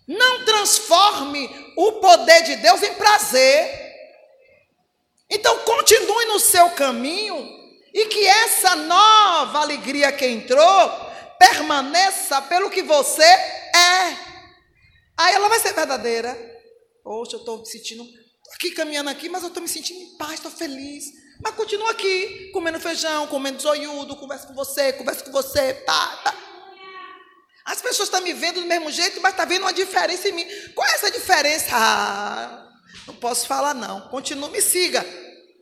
Não 0.08 0.46
transforme 0.46 1.74
o 1.76 1.94
poder 1.94 2.44
de 2.44 2.58
Deus 2.58 2.82
em 2.84 2.94
prazer. 2.94 3.86
Então 5.30 5.60
continue 5.60 6.26
no 6.26 6.40
seu 6.40 6.70
caminho 6.72 7.36
e 7.94 8.06
que 8.06 8.28
essa 8.28 8.76
nova 8.76 9.60
alegria 9.60 10.12
que 10.12 10.26
entrou 10.26 10.92
permaneça 11.40 12.42
pelo 12.44 12.70
que 12.70 12.84
você 12.84 13.24
é. 13.24 14.18
Aí 15.18 15.34
ela 15.34 15.50
vai 15.50 15.60
ser 15.60 15.74
verdadeira. 15.74 16.36
Poxa, 17.04 17.36
eu 17.36 17.40
estou 17.40 17.60
me 17.60 17.66
sentindo 17.66 18.06
aqui 18.54 18.72
caminhando 18.72 19.10
aqui, 19.10 19.30
mas 19.30 19.42
eu 19.42 19.48
estou 19.48 19.62
me 19.62 19.70
sentindo 19.70 20.00
em 20.00 20.18
paz, 20.18 20.34
estou 20.34 20.52
feliz. 20.52 21.06
Mas 21.42 21.56
continua 21.56 21.92
aqui, 21.92 22.50
comendo 22.52 22.80
feijão, 22.80 23.28
comendo 23.28 23.62
zoiudo, 23.62 24.16
conversa 24.16 24.48
com 24.48 24.54
você, 24.54 24.94
conversa 24.94 25.24
com 25.24 25.32
você, 25.32 25.74
pá, 25.86 26.22
pá. 26.24 26.45
As 27.66 27.82
pessoas 27.82 28.08
estão 28.08 28.22
me 28.22 28.32
vendo 28.32 28.62
do 28.62 28.68
mesmo 28.68 28.92
jeito, 28.92 29.20
mas 29.22 29.32
está 29.32 29.44
vendo 29.44 29.64
uma 29.64 29.74
diferença 29.74 30.30
em 30.30 30.34
mim. 30.34 30.48
Qual 30.76 30.88
é 30.88 30.94
essa 30.94 31.10
diferença? 31.10 31.68
Ah, 31.72 32.70
não 33.08 33.16
posso 33.16 33.48
falar, 33.48 33.74
não. 33.74 34.08
Continua, 34.10 34.50
me 34.50 34.62
siga. 34.62 35.04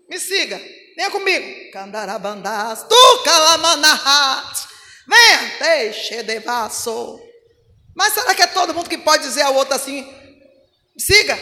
Me 0.09 0.19
siga. 0.19 0.57
Venha 0.97 1.09
comigo. 1.09 1.71
Candarabandás, 1.71 2.83
tu 2.83 3.23
calamanahás. 3.23 4.67
Venha, 5.07 5.57
deixe 5.59 6.23
de 6.23 6.39
vaso. 6.41 7.21
Mas 7.95 8.13
será 8.13 8.35
que 8.35 8.41
é 8.41 8.47
todo 8.47 8.73
mundo 8.73 8.89
que 8.89 8.97
pode 8.97 9.23
dizer 9.23 9.43
ao 9.43 9.55
outro 9.55 9.73
assim? 9.73 10.05
Siga. 10.97 11.39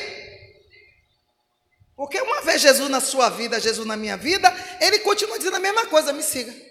Porque 1.96 2.22
uma 2.22 2.42
vez 2.42 2.62
Jesus 2.62 2.90
na 2.90 3.00
sua 3.00 3.30
vida, 3.30 3.60
Jesus 3.60 3.86
na 3.86 3.98
minha 3.98 4.18
vida, 4.18 4.54
ele 4.80 5.00
continua 5.00 5.38
dizendo 5.38 5.58
a 5.58 5.60
mesma 5.60 5.88
coisa, 5.88 6.14
me 6.14 6.22
siga. 6.22 6.71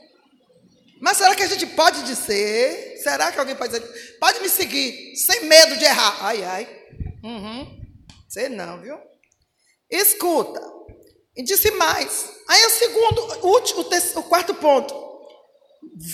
Mas 1.01 1.17
será 1.17 1.35
que 1.35 1.43
a 1.43 1.49
gente 1.49 1.67
pode 1.67 2.03
dizer? 2.03 2.99
Será 3.03 3.33
que 3.33 3.39
alguém 3.39 3.57
pode 3.57 3.73
dizer? 3.73 4.19
Pode 4.21 4.41
me 4.41 4.49
seguir, 4.49 5.17
sem 5.17 5.47
medo 5.47 5.77
de 5.79 5.85
errar. 5.85 6.19
Ai, 6.21 6.45
ai. 6.45 6.81
Uhum. 7.25 7.81
Sei 8.29 8.49
não, 8.49 8.81
viu? 8.81 8.99
Escuta. 9.91 10.61
E 11.35 11.43
disse 11.43 11.71
mais. 11.73 12.29
Aí 12.47 12.67
o 12.67 12.71
segundo, 12.71 13.47
último, 13.47 13.81
o, 14.17 14.23
quarto 14.25 14.55
ponto. 14.55 14.95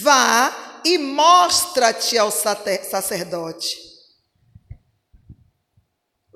Vá 0.00 0.80
e 0.84 0.98
mostra-te 0.98 2.16
ao 2.16 2.30
sacerdote. 2.30 3.76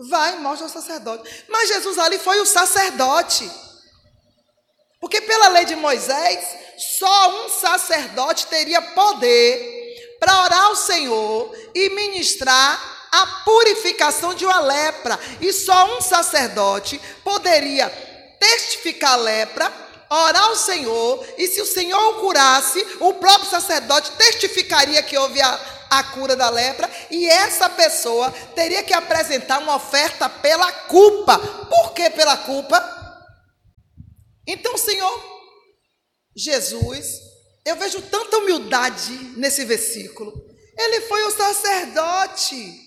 Vá 0.09 0.33
e 0.33 0.38
mostra 0.38 0.66
ao 0.66 0.73
sacerdote. 0.73 1.45
Mas 1.49 1.69
Jesus 1.69 1.99
ali 1.99 2.19
foi 2.19 2.40
o 2.40 2.47
sacerdote. 2.47 3.49
Porque 5.00 5.23
pela 5.23 5.49
lei 5.49 5.64
de 5.64 5.75
Moisés, 5.75 6.45
só 6.76 7.45
um 7.45 7.49
sacerdote 7.49 8.47
teria 8.47 8.83
poder 8.83 10.16
para 10.21 10.42
orar 10.42 10.64
ao 10.64 10.76
Senhor 10.76 11.57
e 11.75 11.88
ministrar 11.90 13.09
a 13.11 13.26
purificação 13.45 14.35
de 14.35 14.45
uma 14.45 14.61
lepra. 14.61 15.19
E 15.40 15.52
só 15.54 15.97
um 15.97 16.02
sacerdote 16.02 17.00
poderia 17.25 17.88
testificar 18.38 19.14
a 19.14 19.16
lepra, 19.16 19.73
orar 20.11 20.45
ao 20.45 20.57
Senhor, 20.57 21.26
e 21.38 21.47
se 21.47 21.62
o 21.62 21.66
Senhor 21.66 21.99
o 22.11 22.21
curasse, 22.21 22.87
o 23.00 23.14
próprio 23.14 23.50
sacerdote 23.50 24.12
testificaria 24.12 25.02
que 25.02 25.16
houve 25.16 25.40
a, 25.40 25.61
a 25.90 26.02
cura 26.04 26.37
da 26.37 26.50
lepra, 26.50 26.90
e 27.11 27.26
essa 27.26 27.71
pessoa 27.71 28.30
teria 28.54 28.83
que 28.83 28.92
apresentar 28.92 29.61
uma 29.61 29.76
oferta 29.76 30.28
pela 30.28 30.71
culpa. 30.73 31.38
Por 31.38 31.92
que 31.92 32.11
pela 32.11 32.37
culpa? 32.37 33.00
Então, 34.52 34.76
Senhor, 34.76 35.40
Jesus, 36.35 37.21
eu 37.64 37.76
vejo 37.76 38.02
tanta 38.02 38.38
humildade 38.38 39.12
nesse 39.37 39.64
versículo. 39.64 40.33
Ele 40.76 41.02
foi 41.02 41.23
o 41.23 41.30
sacerdote. 41.30 42.80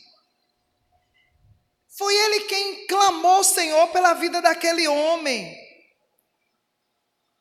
Foi 1.97 2.13
ele 2.13 2.41
quem 2.41 2.85
clamou 2.85 3.39
o 3.39 3.45
Senhor 3.45 3.87
pela 3.93 4.13
vida 4.13 4.41
daquele 4.41 4.89
homem. 4.89 5.57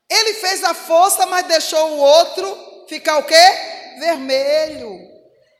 Ele 0.08 0.34
fez 0.34 0.62
a 0.62 0.72
força, 0.72 1.26
mas 1.26 1.48
deixou 1.48 1.90
o 1.90 1.98
outro 1.98 2.86
ficar 2.88 3.18
o 3.18 3.24
quê? 3.24 3.34
Vermelho. 3.98 5.00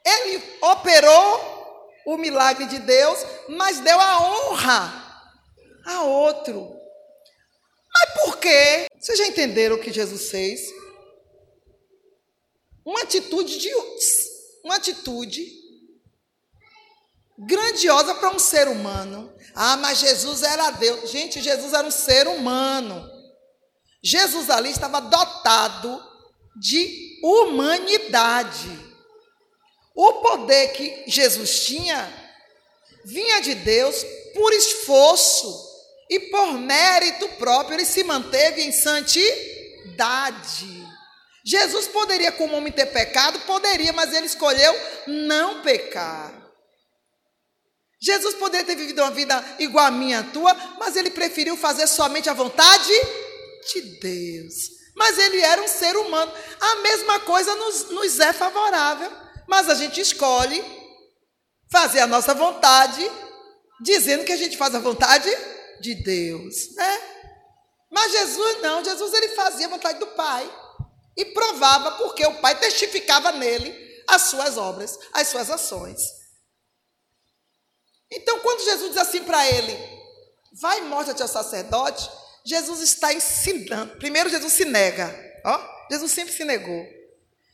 Ele 0.07 0.41
operou 0.61 1.99
o 2.07 2.17
milagre 2.17 2.67
de 2.67 2.79
Deus, 2.79 3.19
mas 3.49 3.81
deu 3.81 3.99
a 3.99 4.21
honra 4.21 5.25
a 5.85 6.03
outro. 6.03 6.82
Mas 7.93 8.25
por 8.25 8.39
quê? 8.39 8.87
Vocês 8.99 9.19
já 9.19 9.27
entenderam 9.27 9.77
o 9.77 9.81
que 9.81 9.93
Jesus 9.93 10.31
fez? 10.31 10.61
Uma 12.85 13.03
atitude 13.03 13.59
de 13.59 13.71
uma 14.65 14.77
atitude 14.77 15.63
grandiosa 17.39 18.15
para 18.15 18.31
um 18.31 18.39
ser 18.39 18.69
humano. 18.69 19.33
Ah, 19.55 19.77
mas 19.77 19.99
Jesus 19.99 20.43
era 20.43 20.71
Deus. 20.71 21.11
Gente, 21.11 21.41
Jesus 21.43 21.73
era 21.73 21.87
um 21.87 21.91
ser 21.91 22.27
humano. 22.29 23.11
Jesus 24.03 24.51
ali 24.51 24.71
estava 24.71 25.01
dotado 25.01 26.03
de 26.57 27.21
humanidade. 27.23 28.71
O 29.95 30.15
poder 30.15 30.73
que 30.73 31.05
Jesus 31.07 31.67
tinha 31.67 32.21
vinha 33.05 33.41
de 33.41 33.55
Deus 33.55 34.05
por 34.35 34.53
esforço 34.53 35.72
e 36.13 36.21
por 36.21 36.53
mérito 36.59 37.27
próprio 37.31 37.77
ele 37.77 37.87
se 37.87 38.05
manteve 38.05 38.61
em 38.61 38.71
santidade. 38.71 39.33
Jesus 41.43 41.89
poderia, 41.89 42.31
como 42.31 42.55
homem, 42.55 42.71
ter 42.71 42.85
pecado? 42.87 43.41
Poderia, 43.41 43.95
mas 43.95 44.13
ele 44.13 44.27
escolheu 44.27 44.75
não 45.07 45.63
pecar. 45.63 46.31
Jesus 47.99 48.35
poderia 48.35 48.67
ter 48.67 48.77
vivido 48.77 49.01
uma 49.01 49.11
vida 49.11 49.43
igual 49.59 49.87
a 49.87 49.91
minha, 49.91 50.21
a 50.21 50.25
tua, 50.25 50.55
mas 50.79 50.97
ele 50.97 51.09
preferiu 51.11 51.57
fazer 51.57 51.87
somente 51.87 52.29
a 52.29 52.35
vontade 52.35 52.93
de 53.73 53.81
Deus. 53.99 54.55
Mas 54.95 55.17
ele 55.19 55.41
era 55.41 55.63
um 55.63 55.69
ser 55.69 55.97
humano. 55.97 56.31
A 56.61 56.77
mesma 56.77 57.21
coisa 57.21 57.55
nos, 57.55 57.89
nos 57.89 58.21
é 58.21 58.35
favorável. 58.35 59.11
Mas 59.49 59.71
a 59.71 59.75
gente 59.75 59.99
escolhe 59.99 60.63
fazer 61.71 62.01
a 62.01 62.07
nossa 62.07 62.35
vontade, 62.35 63.11
dizendo 63.81 64.25
que 64.25 64.33
a 64.33 64.37
gente 64.37 64.59
faz 64.59 64.75
a 64.75 64.79
vontade 64.79 65.31
de 65.31 65.52
Deus, 65.95 66.75
né? 66.75 67.01
Mas 67.91 68.13
Jesus 68.13 68.63
não, 68.63 68.85
Jesus 68.85 69.13
ele 69.13 69.29
fazia 69.31 69.67
a 69.67 69.71
vontade 69.71 69.99
do 69.99 70.07
Pai 70.09 70.51
e 71.17 71.27
provava 71.27 71.93
porque 71.93 72.25
o 72.25 72.41
Pai 72.41 72.59
testificava 72.59 73.33
nele 73.33 73.75
as 74.09 74.23
suas 74.23 74.57
obras, 74.57 74.99
as 75.13 75.29
suas 75.29 75.51
ações. 75.51 76.01
Então, 78.11 78.41
quando 78.41 78.65
Jesus 78.65 78.91
diz 78.91 78.99
assim 78.99 79.23
para 79.25 79.47
ele, 79.49 79.77
vai 80.61 80.79
e 80.79 80.83
mostra-te 80.83 81.27
sacerdote, 81.29 82.11
Jesus 82.45 82.81
está 82.81 83.13
ensinando. 83.13 83.97
Primeiro, 83.97 84.29
Jesus 84.29 84.53
se 84.53 84.65
nega. 84.65 85.15
Ó, 85.45 85.87
Jesus 85.91 86.13
sempre 86.13 86.33
se 86.33 86.45
negou. 86.45 86.87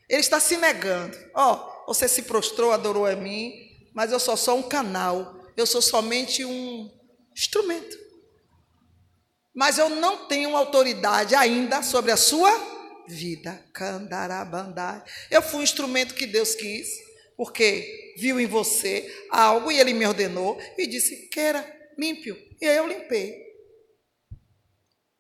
Ele 0.09 0.21
está 0.21 0.41
se 0.41 0.57
negando. 0.57 1.17
Ó, 1.35 1.85
você 1.87 2.09
se 2.09 2.23
prostrou, 2.23 2.73
adorou 2.73 3.07
a 3.07 3.15
mim, 3.15 3.53
mas 3.95 4.11
eu 4.11 4.19
sou 4.19 4.37
só 4.37 4.57
um 4.57 4.63
canal. 4.63 5.35
Eu 5.57 5.67
sou 5.67 5.83
somente 5.83 6.45
um 6.45 6.91
instrumento. 7.33 8.08
Mas 9.59 9.77
eu 9.77 9.91
não 9.91 10.29
tenho 10.29 10.57
autoridade 10.57 11.35
ainda 11.35 11.83
sobre 11.83 12.13
a 12.13 12.17
sua 12.17 12.49
vida. 13.09 13.61
Candarabandai. 13.75 15.03
Eu 15.29 15.43
fui 15.43 15.59
um 15.59 15.65
instrumento 15.65 16.15
que 16.15 16.27
Deus 16.27 16.55
quis, 16.55 16.87
porque 17.37 18.15
viu 18.17 18.39
em 18.39 18.47
você 18.47 19.13
algo 19.29 19.73
e 19.73 19.81
ele 19.81 19.93
me 19.93 20.07
ordenou 20.07 20.57
e 20.79 20.87
disse: 20.87 21.29
queira, 21.29 21.69
límpio. 21.99 22.39
E 22.61 22.69
aí 22.69 22.77
eu 22.77 22.87
limpei. 22.87 23.35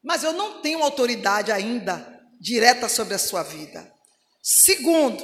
Mas 0.04 0.22
eu 0.22 0.32
não 0.32 0.62
tenho 0.62 0.84
autoridade 0.84 1.50
ainda 1.50 2.22
direta 2.40 2.88
sobre 2.88 3.14
a 3.14 3.18
sua 3.18 3.42
vida. 3.42 3.92
Segundo, 4.40 5.20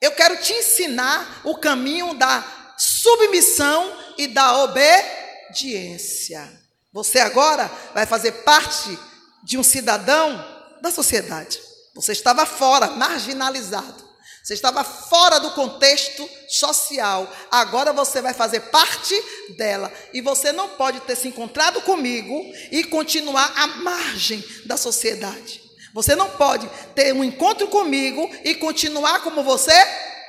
eu 0.00 0.12
quero 0.12 0.40
te 0.40 0.52
ensinar 0.52 1.42
o 1.44 1.58
caminho 1.58 2.14
da 2.14 2.76
submissão 2.78 4.14
e 4.16 4.28
da 4.28 4.62
obediência. 4.62 6.57
Você 6.92 7.18
agora 7.18 7.70
vai 7.94 8.06
fazer 8.06 8.32
parte 8.42 8.98
de 9.42 9.58
um 9.58 9.62
cidadão 9.62 10.44
da 10.80 10.90
sociedade. 10.90 11.60
Você 11.94 12.12
estava 12.12 12.46
fora, 12.46 12.88
marginalizado. 12.88 14.08
Você 14.42 14.54
estava 14.54 14.82
fora 14.82 15.38
do 15.38 15.50
contexto 15.50 16.26
social. 16.48 17.30
Agora 17.50 17.92
você 17.92 18.22
vai 18.22 18.32
fazer 18.32 18.60
parte 18.60 19.14
dela. 19.58 19.92
E 20.14 20.22
você 20.22 20.52
não 20.52 20.70
pode 20.70 21.00
ter 21.00 21.16
se 21.16 21.28
encontrado 21.28 21.82
comigo 21.82 22.34
e 22.70 22.84
continuar 22.84 23.52
à 23.54 23.66
margem 23.66 24.42
da 24.64 24.76
sociedade. 24.76 25.60
Você 25.92 26.14
não 26.14 26.30
pode 26.30 26.66
ter 26.94 27.12
um 27.12 27.22
encontro 27.22 27.68
comigo 27.68 28.30
e 28.44 28.54
continuar 28.54 29.22
como 29.22 29.42
você 29.42 29.74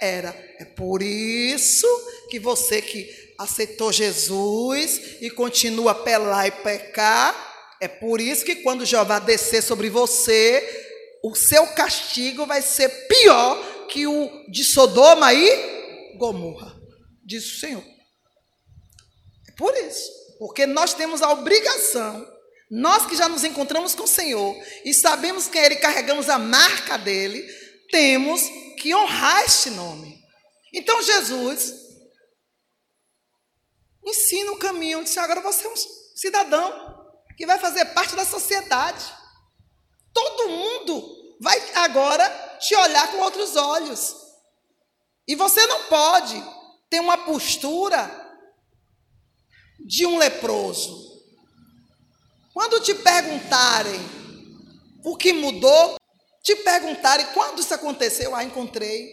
era. 0.01 0.35
É 0.59 0.65
por 0.65 1.01
isso 1.01 1.87
que 2.29 2.39
você 2.39 2.81
que 2.81 3.28
aceitou 3.39 3.93
Jesus 3.93 4.99
e 5.21 5.29
continua 5.29 5.91
a 5.91 5.95
pelar 5.95 6.45
e 6.45 6.51
pecar, 6.51 7.77
é 7.79 7.87
por 7.87 8.19
isso 8.19 8.43
que 8.43 8.57
quando 8.57 8.85
Jeová 8.85 9.17
descer 9.17 9.63
sobre 9.63 9.89
você, 9.89 10.61
o 11.23 11.33
seu 11.33 11.65
castigo 11.67 12.45
vai 12.45 12.61
ser 12.61 12.89
pior 13.07 13.87
que 13.87 14.05
o 14.05 14.45
de 14.51 14.65
Sodoma 14.65 15.33
e 15.33 16.17
Gomorra, 16.17 16.75
diz 17.23 17.45
o 17.45 17.59
Senhor. 17.59 17.83
É 19.47 19.51
por 19.53 19.73
isso, 19.73 20.11
porque 20.37 20.65
nós 20.65 20.93
temos 20.93 21.21
a 21.21 21.31
obrigação, 21.31 22.27
nós 22.69 23.05
que 23.05 23.15
já 23.15 23.29
nos 23.29 23.45
encontramos 23.45 23.95
com 23.95 24.03
o 24.03 24.07
Senhor 24.07 24.53
e 24.83 24.93
sabemos 24.93 25.47
que 25.47 25.57
Ele 25.57 25.77
carregamos 25.77 26.27
a 26.27 26.37
marca 26.37 26.97
dele, 26.97 27.41
temos 27.89 28.41
que 28.77 28.93
honrar 28.93 29.45
este 29.45 29.69
nome. 29.69 30.19
Então 30.73 31.01
Jesus 31.01 31.88
ensina 34.03 34.51
o 34.51 34.59
caminho, 34.59 35.03
disse: 35.03 35.19
agora 35.19 35.41
você 35.41 35.65
é 35.65 35.69
um 35.69 35.75
cidadão 36.15 36.99
que 37.37 37.45
vai 37.45 37.59
fazer 37.59 37.85
parte 37.93 38.15
da 38.15 38.25
sociedade. 38.25 39.05
Todo 40.13 40.49
mundo 40.49 41.37
vai 41.39 41.57
agora 41.75 42.27
te 42.59 42.75
olhar 42.75 43.11
com 43.11 43.19
outros 43.19 43.55
olhos. 43.55 44.15
E 45.27 45.35
você 45.35 45.65
não 45.67 45.83
pode 45.83 46.43
ter 46.89 46.99
uma 46.99 47.17
postura 47.17 48.27
de 49.79 50.05
um 50.05 50.17
leproso. 50.17 51.07
Quando 52.53 52.81
te 52.81 52.93
perguntarem 52.93 53.99
o 55.05 55.15
que 55.15 55.31
mudou, 55.31 55.97
te 56.43 56.55
perguntarem 56.57 57.27
quando 57.27 57.59
isso 57.59 57.73
aconteceu, 57.73 58.35
ah, 58.35 58.43
encontrei 58.43 59.09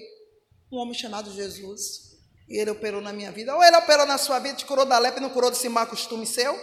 um 0.73 0.79
homem 0.79 0.95
chamado 0.95 1.33
Jesus. 1.33 2.06
E 2.49 2.59
ele 2.59 2.71
operou 2.71 3.01
na 3.01 3.13
minha 3.13 3.33
vida. 3.33 3.55
Ou 3.55 3.63
ele 3.63 3.77
operou 3.77 4.07
na 4.07 4.19
sua 4.19 4.39
vida, 4.39 4.57
te 4.57 4.65
curou 4.65 4.85
da 4.85 4.99
lepra 4.99 5.19
e 5.19 5.23
não 5.23 5.31
curou 5.31 5.51
desse 5.51 5.69
má 5.69 5.85
costume 5.85 6.27
seu? 6.27 6.59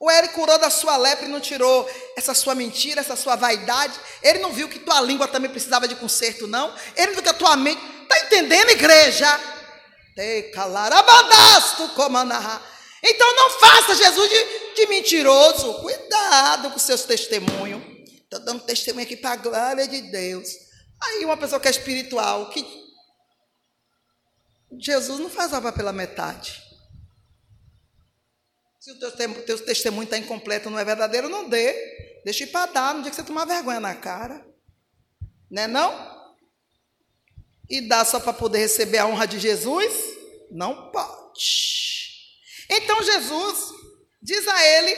Ou 0.00 0.10
ele 0.10 0.28
curou 0.28 0.58
da 0.58 0.70
sua 0.70 0.96
lepra 0.96 1.24
e 1.24 1.28
não 1.28 1.40
tirou 1.40 1.88
essa 2.16 2.32
sua 2.32 2.54
mentira, 2.54 3.00
essa 3.00 3.16
sua 3.16 3.34
vaidade? 3.34 3.98
Ele 4.22 4.38
não 4.38 4.52
viu 4.52 4.68
que 4.68 4.78
tua 4.78 5.00
língua 5.00 5.26
também 5.26 5.50
precisava 5.50 5.88
de 5.88 5.96
conserto, 5.96 6.46
não? 6.46 6.72
Ele 6.96 7.12
viu 7.12 7.22
que 7.22 7.28
a 7.28 7.34
tua 7.34 7.56
mente. 7.56 7.80
Está 8.02 8.20
entendendo, 8.20 8.70
igreja? 8.70 9.40
Então 13.02 13.36
não 13.36 13.50
faça 13.50 13.94
Jesus 13.94 14.30
de, 14.30 14.74
de 14.74 14.86
mentiroso. 14.86 15.74
Cuidado 15.74 16.70
com 16.70 16.78
seus 16.78 17.02
testemunhos. 17.02 17.82
Estou 18.22 18.40
dando 18.40 18.62
testemunho 18.62 19.04
aqui 19.04 19.16
para 19.16 19.32
a 19.32 19.36
glória 19.36 19.88
de 19.88 20.02
Deus. 20.02 20.48
Aí 21.00 21.24
uma 21.24 21.36
pessoa 21.36 21.60
que 21.60 21.68
é 21.68 21.70
espiritual, 21.70 22.50
que 22.50 22.87
Jesus 24.78 25.18
não 25.18 25.30
faz 25.30 25.52
obra 25.52 25.72
pela 25.72 25.92
metade. 25.92 26.62
Se 28.78 28.92
o 28.92 28.98
teu, 28.98 29.42
teu 29.44 29.64
testemunho 29.64 30.04
está 30.04 30.18
incompleto, 30.18 30.70
não 30.70 30.78
é 30.78 30.84
verdadeiro, 30.84 31.28
não 31.28 31.48
dê. 31.48 31.72
Deixa 32.24 32.44
ir 32.44 32.48
para 32.48 32.66
dar 32.72 32.94
no 32.94 33.02
dia 33.02 33.10
que 33.10 33.16
você 33.16 33.22
tomar 33.22 33.44
vergonha 33.44 33.80
na 33.80 33.94
cara. 33.94 34.46
Né 35.50 35.66
não? 35.66 36.18
E 37.68 37.80
dá 37.82 38.04
só 38.04 38.18
para 38.18 38.32
poder 38.32 38.58
receber 38.58 38.98
a 38.98 39.06
honra 39.06 39.26
de 39.26 39.38
Jesus? 39.38 39.92
Não 40.50 40.90
pode. 40.90 42.08
Então 42.70 43.02
Jesus 43.02 43.70
diz 44.22 44.46
a 44.46 44.66
ele, 44.66 44.96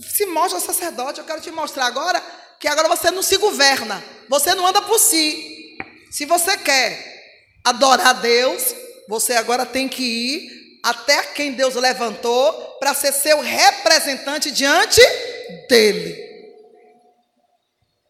se 0.00 0.26
mostra 0.26 0.60
sacerdote, 0.60 1.20
eu 1.20 1.26
quero 1.26 1.40
te 1.40 1.50
mostrar 1.50 1.86
agora 1.86 2.20
que 2.58 2.68
agora 2.68 2.88
você 2.88 3.10
não 3.10 3.22
se 3.22 3.36
governa, 3.36 4.02
você 4.28 4.54
não 4.54 4.66
anda 4.66 4.82
por 4.82 4.98
si. 4.98 5.76
Se 6.10 6.24
você 6.24 6.56
quer 6.56 7.60
adorar 7.64 8.08
a 8.08 8.12
Deus, 8.14 8.74
você 9.08 9.34
agora 9.34 9.64
tem 9.64 9.88
que 9.88 10.02
ir 10.02 10.80
até 10.82 11.22
quem 11.32 11.52
Deus 11.52 11.74
levantou 11.74 12.52
para 12.78 12.94
ser 12.94 13.12
seu 13.12 13.40
representante 13.40 14.50
diante 14.50 15.00
dele. 15.68 16.26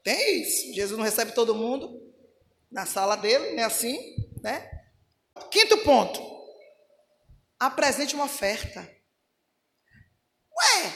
Tem 0.02 0.42
isso. 0.42 0.72
Jesus 0.74 0.96
não 0.96 1.04
recebe 1.04 1.32
todo 1.32 1.54
mundo 1.54 2.00
na 2.70 2.85
sala 2.87 3.16
dele, 3.16 3.52
não 3.52 3.62
é 3.62 3.64
assim, 3.64 4.14
né? 4.42 4.70
Quinto 5.50 5.78
ponto. 5.78 6.20
Apresente 7.59 8.14
uma 8.14 8.24
oferta. 8.24 8.80
Ué, 10.59 10.92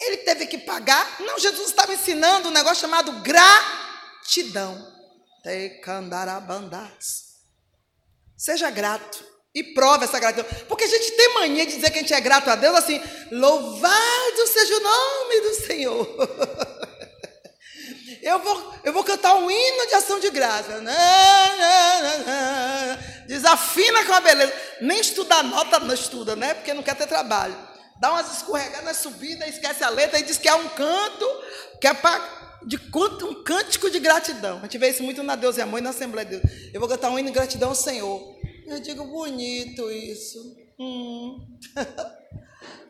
ele 0.00 0.18
teve 0.18 0.46
que 0.46 0.58
pagar? 0.58 1.20
Não, 1.20 1.38
Jesus 1.38 1.68
estava 1.68 1.94
ensinando 1.94 2.48
um 2.48 2.52
negócio 2.52 2.82
chamado 2.82 3.22
gratidão. 3.22 4.92
Seja 8.36 8.70
grato. 8.70 9.24
E 9.54 9.62
prova 9.62 10.04
essa 10.04 10.18
gratidão. 10.18 10.44
Porque 10.68 10.84
a 10.84 10.88
gente 10.88 11.12
tem 11.12 11.34
mania 11.34 11.64
de 11.64 11.76
dizer 11.76 11.90
que 11.90 11.98
a 11.98 12.00
gente 12.00 12.12
é 12.12 12.20
grato 12.20 12.50
a 12.50 12.56
Deus 12.56 12.74
assim, 12.76 13.00
louvado 13.30 14.46
seja 14.52 14.76
o 14.76 14.80
nome 14.80 15.40
do 15.40 15.54
Senhor. 15.54 16.08
Eu 18.24 18.38
vou, 18.38 18.74
eu 18.84 18.92
vou 18.94 19.04
cantar 19.04 19.34
um 19.34 19.50
hino 19.50 19.86
de 19.86 19.94
ação 19.96 20.18
de 20.18 20.30
graça. 20.30 20.82
Desafina 23.26 24.02
com 24.06 24.14
a 24.14 24.20
beleza. 24.20 24.52
Nem 24.80 24.98
estudar 24.98 25.42
nota 25.42 25.78
não 25.80 25.92
estuda, 25.92 26.34
né? 26.34 26.54
Porque 26.54 26.72
não 26.72 26.82
quer 26.82 26.96
ter 26.96 27.06
trabalho. 27.06 27.54
Dá 28.00 28.10
umas 28.10 28.38
escorregadas, 28.38 28.96
subida, 28.96 29.46
esquece 29.46 29.84
a 29.84 29.90
letra 29.90 30.18
e 30.18 30.22
diz 30.22 30.38
que 30.38 30.48
é 30.48 30.54
um 30.54 30.70
canto, 30.70 31.26
que 31.78 31.86
é 31.86 31.92
para 31.92 32.43
de 32.66 32.76
um 33.24 33.42
cântico 33.42 33.90
de 33.90 33.98
gratidão. 33.98 34.58
A 34.58 34.62
gente 34.62 34.78
vê 34.78 34.90
isso 34.90 35.02
muito 35.02 35.22
na 35.22 35.36
Deus 35.36 35.56
e 35.56 35.62
Amor 35.62 35.80
e 35.80 35.82
na 35.82 35.90
Assembleia 35.90 36.28
de 36.28 36.36
Deus. 36.36 36.70
Eu 36.72 36.80
vou 36.80 36.88
cantar 36.88 37.10
um 37.10 37.18
hino 37.18 37.28
de 37.28 37.34
gratidão 37.34 37.70
ao 37.70 37.74
Senhor. 37.74 38.34
Eu 38.66 38.80
digo, 38.80 39.04
bonito 39.04 39.90
isso. 39.90 40.56
Hum. 40.78 41.46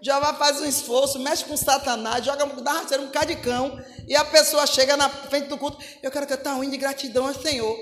Jeová 0.00 0.34
faz 0.34 0.60
um 0.60 0.66
esforço, 0.66 1.18
mexe 1.18 1.44
com 1.44 1.56
Satanás, 1.56 2.24
joga 2.24 2.44
dá 2.46 2.72
rasteira 2.72 3.02
um 3.02 3.10
cadicão, 3.10 3.82
e 4.06 4.14
a 4.14 4.24
pessoa 4.24 4.66
chega 4.66 4.96
na 4.96 5.08
frente 5.08 5.48
do 5.48 5.56
culto, 5.56 5.78
eu 6.02 6.10
quero 6.10 6.26
cantar 6.26 6.54
um 6.56 6.62
hino 6.62 6.72
de 6.72 6.78
gratidão 6.78 7.26
ao 7.26 7.34
Senhor. 7.34 7.76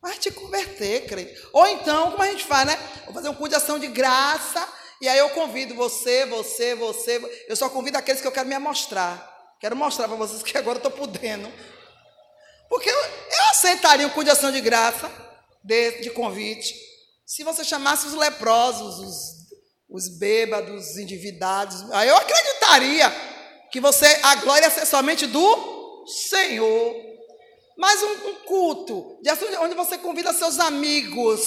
Vai 0.00 0.16
te 0.16 0.30
converter, 0.30 1.06
crente. 1.06 1.34
Ou 1.52 1.66
então, 1.66 2.12
como 2.12 2.22
a 2.22 2.30
gente 2.30 2.44
faz, 2.44 2.66
né? 2.66 2.78
Vou 3.06 3.14
fazer 3.14 3.28
um 3.28 3.34
culto 3.34 3.50
de 3.50 3.54
ação 3.56 3.78
de 3.78 3.88
graça, 3.88 4.66
E 5.00 5.08
aí 5.08 5.18
eu 5.18 5.30
convido 5.30 5.74
você, 5.74 6.24
você, 6.24 6.74
você. 6.74 7.20
Eu 7.48 7.56
só 7.56 7.68
convido 7.68 7.98
aqueles 7.98 8.20
que 8.20 8.26
eu 8.26 8.32
quero 8.32 8.48
me 8.48 8.58
mostrar. 8.58 9.33
Quero 9.60 9.76
mostrar 9.76 10.08
para 10.08 10.16
vocês 10.16 10.42
que 10.42 10.56
agora 10.58 10.78
estou 10.78 10.90
podendo. 10.90 11.50
Porque 12.68 12.88
eu, 12.88 12.96
eu 12.96 13.44
aceitaria 13.50 14.06
um 14.06 14.10
cu 14.10 14.24
de 14.24 14.30
ação 14.30 14.50
de 14.50 14.60
graça 14.60 15.10
de, 15.62 16.02
de 16.02 16.10
convite 16.10 16.74
se 17.26 17.42
você 17.42 17.64
chamasse 17.64 18.06
os 18.06 18.14
leprosos, 18.14 18.98
os, 18.98 19.18
os 19.88 20.18
bêbados, 20.18 20.90
os 20.90 20.96
endividados. 20.98 21.90
Aí 21.92 22.08
eu 22.08 22.16
acreditaria 22.16 23.10
que 23.72 23.80
você 23.80 24.06
a 24.22 24.36
glória 24.36 24.66
é 24.66 24.84
somente 24.84 25.26
do 25.26 26.06
Senhor. 26.06 26.94
Mas 27.76 28.02
um, 28.02 28.28
um 28.28 28.34
culto 28.44 29.18
onde 29.60 29.74
você 29.74 29.98
convida 29.98 30.32
seus 30.32 30.60
amigos, 30.60 31.44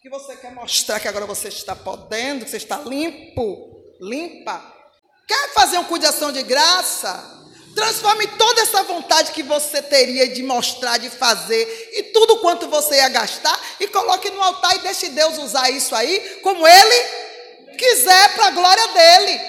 que 0.00 0.08
você 0.08 0.36
quer 0.36 0.52
mostrar 0.52 1.00
que 1.00 1.08
agora 1.08 1.26
você 1.26 1.48
está 1.48 1.74
podendo, 1.74 2.44
que 2.44 2.50
você 2.50 2.58
está 2.58 2.78
limpo, 2.78 3.82
limpa. 4.00 4.81
Quer 5.26 5.52
fazer 5.54 5.78
um 5.78 5.84
culto 5.84 6.00
de 6.00 6.06
ação 6.06 6.32
de 6.32 6.42
graça? 6.42 7.30
Transforme 7.74 8.26
toda 8.26 8.60
essa 8.60 8.82
vontade 8.82 9.32
que 9.32 9.42
você 9.42 9.80
teria 9.80 10.28
de 10.28 10.42
mostrar, 10.42 10.98
de 10.98 11.08
fazer, 11.08 11.90
e 11.94 12.02
tudo 12.04 12.38
quanto 12.40 12.68
você 12.68 12.96
ia 12.96 13.08
gastar, 13.08 13.58
e 13.80 13.86
coloque 13.88 14.30
no 14.30 14.42
altar 14.42 14.76
e 14.76 14.80
deixe 14.80 15.08
Deus 15.08 15.38
usar 15.38 15.70
isso 15.70 15.94
aí 15.94 16.40
como 16.42 16.66
Ele 16.66 17.76
quiser 17.78 18.34
para 18.34 18.48
a 18.48 18.50
glória 18.50 18.88
dele. 18.88 19.40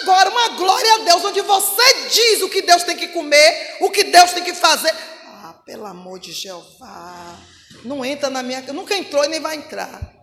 Agora, 0.00 0.30
uma 0.30 0.48
glória 0.50 0.94
a 0.94 0.98
Deus, 0.98 1.24
onde 1.24 1.40
você 1.40 1.94
diz 2.10 2.42
o 2.42 2.48
que 2.48 2.62
Deus 2.62 2.82
tem 2.82 2.96
que 2.96 3.08
comer, 3.08 3.76
o 3.80 3.90
que 3.90 4.04
Deus 4.04 4.32
tem 4.32 4.44
que 4.44 4.54
fazer. 4.54 4.94
Ah, 5.26 5.54
pelo 5.64 5.86
amor 5.86 6.18
de 6.18 6.32
Jeová. 6.32 7.36
Não 7.84 8.04
entra 8.04 8.28
na 8.28 8.42
minha. 8.42 8.60
Nunca 8.72 8.96
entrou 8.96 9.24
e 9.24 9.28
nem 9.28 9.40
vai 9.40 9.56
entrar. 9.56 10.17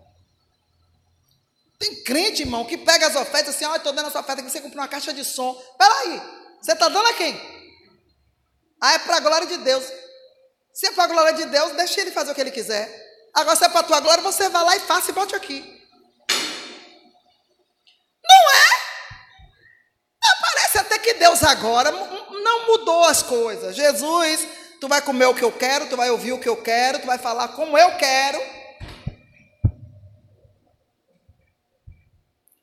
Tem 1.85 2.03
crente, 2.03 2.41
irmão, 2.41 2.65
que 2.65 2.79
pega 2.79 3.05
as 3.05 3.15
ofertas 3.15 3.53
assim, 3.53 3.63
olha, 3.63 3.77
estou 3.77 3.93
dando 3.93 4.07
essa 4.07 4.19
oferta 4.19 4.41
aqui, 4.41 4.49
você 4.49 4.59
comprou 4.59 4.81
uma 4.81 4.87
caixa 4.87 5.13
de 5.13 5.23
som. 5.23 5.53
Peraí, 5.77 6.19
você 6.59 6.71
está 6.71 6.89
dando 6.89 7.07
a 7.07 7.13
quem? 7.13 7.39
Ah, 8.81 8.93
é 8.93 8.99
para 8.99 9.17
a 9.17 9.19
glória 9.19 9.45
de 9.45 9.57
Deus. 9.57 9.85
Se 10.73 10.87
é 10.87 10.91
para 10.93 11.03
a 11.03 11.07
glória 11.07 11.33
de 11.33 11.45
Deus, 11.45 11.73
deixa 11.73 12.01
ele 12.01 12.09
fazer 12.09 12.31
o 12.31 12.35
que 12.35 12.41
ele 12.41 12.49
quiser. 12.49 12.89
Agora, 13.35 13.55
se 13.55 13.65
é 13.65 13.69
para 13.69 13.81
a 13.81 13.83
tua 13.83 13.99
glória, 13.99 14.23
você 14.23 14.49
vai 14.49 14.63
lá 14.63 14.75
e 14.75 14.79
faça 14.79 15.11
e 15.11 15.13
bote 15.13 15.35
aqui. 15.35 15.59
Não 18.23 18.51
é? 18.51 18.69
Parece 20.41 20.77
até 20.79 20.97
que 20.97 21.13
Deus 21.13 21.43
agora 21.43 21.91
não 21.91 22.65
mudou 22.65 23.03
as 23.03 23.21
coisas. 23.21 23.75
Jesus, 23.75 24.47
tu 24.81 24.87
vai 24.87 25.01
comer 25.01 25.25
o 25.25 25.35
que 25.35 25.43
eu 25.43 25.51
quero, 25.51 25.87
tu 25.87 25.95
vai 25.95 26.09
ouvir 26.09 26.31
o 26.31 26.39
que 26.39 26.49
eu 26.49 26.57
quero, 26.57 26.97
tu 26.97 27.05
vai 27.05 27.19
falar 27.19 27.49
como 27.49 27.77
eu 27.77 27.95
quero. 27.97 28.54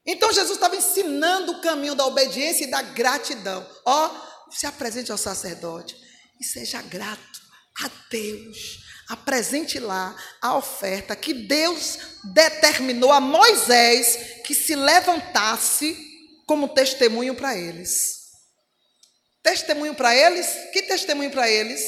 Então 0.05 0.33
Jesus 0.33 0.57
estava 0.57 0.77
ensinando 0.77 1.53
o 1.53 1.61
caminho 1.61 1.95
da 1.95 2.07
obediência 2.07 2.65
e 2.65 2.71
da 2.71 2.83
gratidão. 2.83 3.67
Ó, 3.85 4.11
se 4.51 4.67
apresente 4.67 5.13
ao 5.13 5.19
sacerdote 5.19 5.97
e 6.41 6.45
seja 6.45 6.83
grato 6.83 7.41
a 7.81 7.91
Deus. 8.11 8.83
Apresente 9.09 9.79
lá 9.79 10.17
a 10.41 10.57
oferta 10.57 11.15
que 11.15 11.33
Deus 11.33 11.99
determinou 12.33 13.13
a 13.13 13.21
Moisés 13.21 14.41
que 14.45 14.55
se 14.55 14.75
levantasse 14.75 15.97
como 16.47 16.69
testemunho 16.69 17.35
para 17.35 17.57
eles. 17.57 18.23
Testemunho 19.43 19.95
para 19.95 20.15
eles? 20.15 20.47
Que 20.73 20.83
testemunho 20.83 21.31
para 21.31 21.49
eles? 21.49 21.81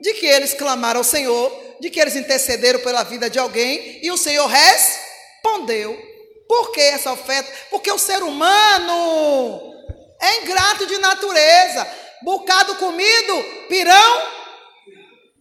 De 0.00 0.14
que 0.14 0.26
eles 0.26 0.54
clamaram 0.54 1.00
ao 1.00 1.04
Senhor, 1.04 1.76
de 1.80 1.90
que 1.90 2.00
eles 2.00 2.14
intercederam 2.14 2.80
pela 2.80 3.02
vida 3.02 3.28
de 3.28 3.38
alguém 3.38 4.00
e 4.04 4.10
o 4.10 4.16
Senhor 4.16 4.46
respondeu. 4.46 6.07
Por 6.48 6.72
que 6.72 6.80
essa 6.80 7.12
oferta? 7.12 7.52
Porque 7.70 7.92
o 7.92 7.98
ser 7.98 8.22
humano 8.22 9.74
é 10.20 10.42
ingrato 10.42 10.86
de 10.86 10.96
natureza. 10.98 11.86
Bocado 12.22 12.76
comido, 12.76 13.44
pirão. 13.68 14.22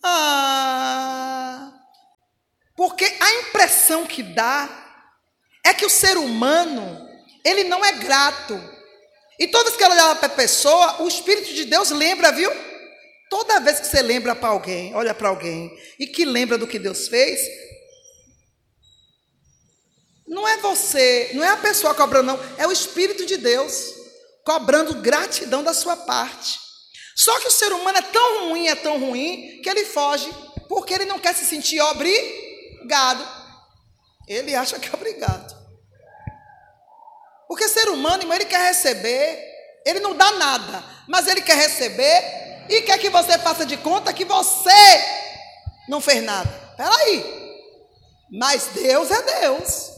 Ah. 0.04 1.74
Porque 2.76 3.06
a 3.06 3.34
impressão 3.36 4.06
que 4.06 4.22
dá 4.22 4.70
é 5.66 5.74
que 5.74 5.86
o 5.86 5.90
ser 5.90 6.18
humano, 6.18 7.10
ele 7.44 7.64
não 7.64 7.84
é 7.84 7.94
grato. 7.94 8.62
E 9.40 9.48
todas 9.48 9.76
que 9.76 9.84
ela 9.84 9.96
olhava 9.96 10.16
para 10.16 10.28
a 10.28 10.36
pessoa, 10.36 11.02
o 11.02 11.08
Espírito 11.08 11.54
de 11.54 11.66
Deus 11.66 11.90
lembra, 11.90 12.32
viu? 12.32 12.52
Toda 13.30 13.60
vez 13.60 13.80
que 13.80 13.88
você 13.88 14.02
lembra 14.02 14.36
para 14.36 14.50
alguém, 14.50 14.96
olha 14.96 15.14
para 15.14 15.30
alguém, 15.30 15.72
e 16.00 16.08
que 16.08 16.24
lembra 16.24 16.58
do 16.58 16.68
que 16.68 16.80
Deus 16.80 17.08
fez, 17.08 17.42
não 20.28 20.48
é 20.48 20.58
você, 20.58 21.32
não 21.34 21.44
é 21.44 21.50
a 21.50 21.58
pessoa 21.58 21.96
cobrando, 21.96 22.34
não, 22.34 22.40
é 22.58 22.68
o 22.68 22.72
Espírito 22.72 23.26
de 23.26 23.38
Deus 23.38 23.94
cobrando 24.44 25.02
gratidão 25.02 25.64
da 25.64 25.74
sua 25.74 25.96
parte. 25.96 26.60
Só 27.16 27.40
que 27.40 27.48
o 27.48 27.52
ser 27.52 27.72
humano 27.74 27.98
é 27.98 28.02
tão 28.02 28.50
ruim, 28.50 28.68
é 28.68 28.76
tão 28.76 29.00
ruim, 29.00 29.62
que 29.64 29.70
ele 29.70 29.86
foge, 29.86 30.30
porque 30.70 30.94
ele 30.94 31.06
não 31.06 31.20
quer 31.20 31.34
se 31.34 31.46
sentir 31.46 31.82
obrigado. 31.82 33.28
Ele 34.28 34.54
acha 34.54 34.78
que 34.78 34.88
é 34.88 34.94
obrigado. 34.94 35.56
Porque 37.48 37.68
ser 37.70 37.90
humano, 37.90 38.24
irmão, 38.24 38.36
ele 38.36 38.46
quer 38.46 38.68
receber, 38.68 39.44
ele 39.86 40.00
não 40.00 40.14
dá 40.16 40.32
nada, 40.34 40.84
mas 41.08 41.28
ele 41.28 41.42
quer 41.42 41.56
receber 41.56 42.68
e 42.70 42.82
quer 42.82 42.98
que 43.00 43.10
você 43.10 43.38
faça 43.40 43.66
de 43.66 43.78
conta 43.78 44.14
que 44.14 44.26
você 44.26 44.72
não 45.88 46.02
fez 46.02 46.22
nada. 46.22 46.50
Peraí. 46.76 47.26
Mas 48.30 48.68
Deus 48.74 49.10
é 49.10 49.22
Deus. 49.42 49.97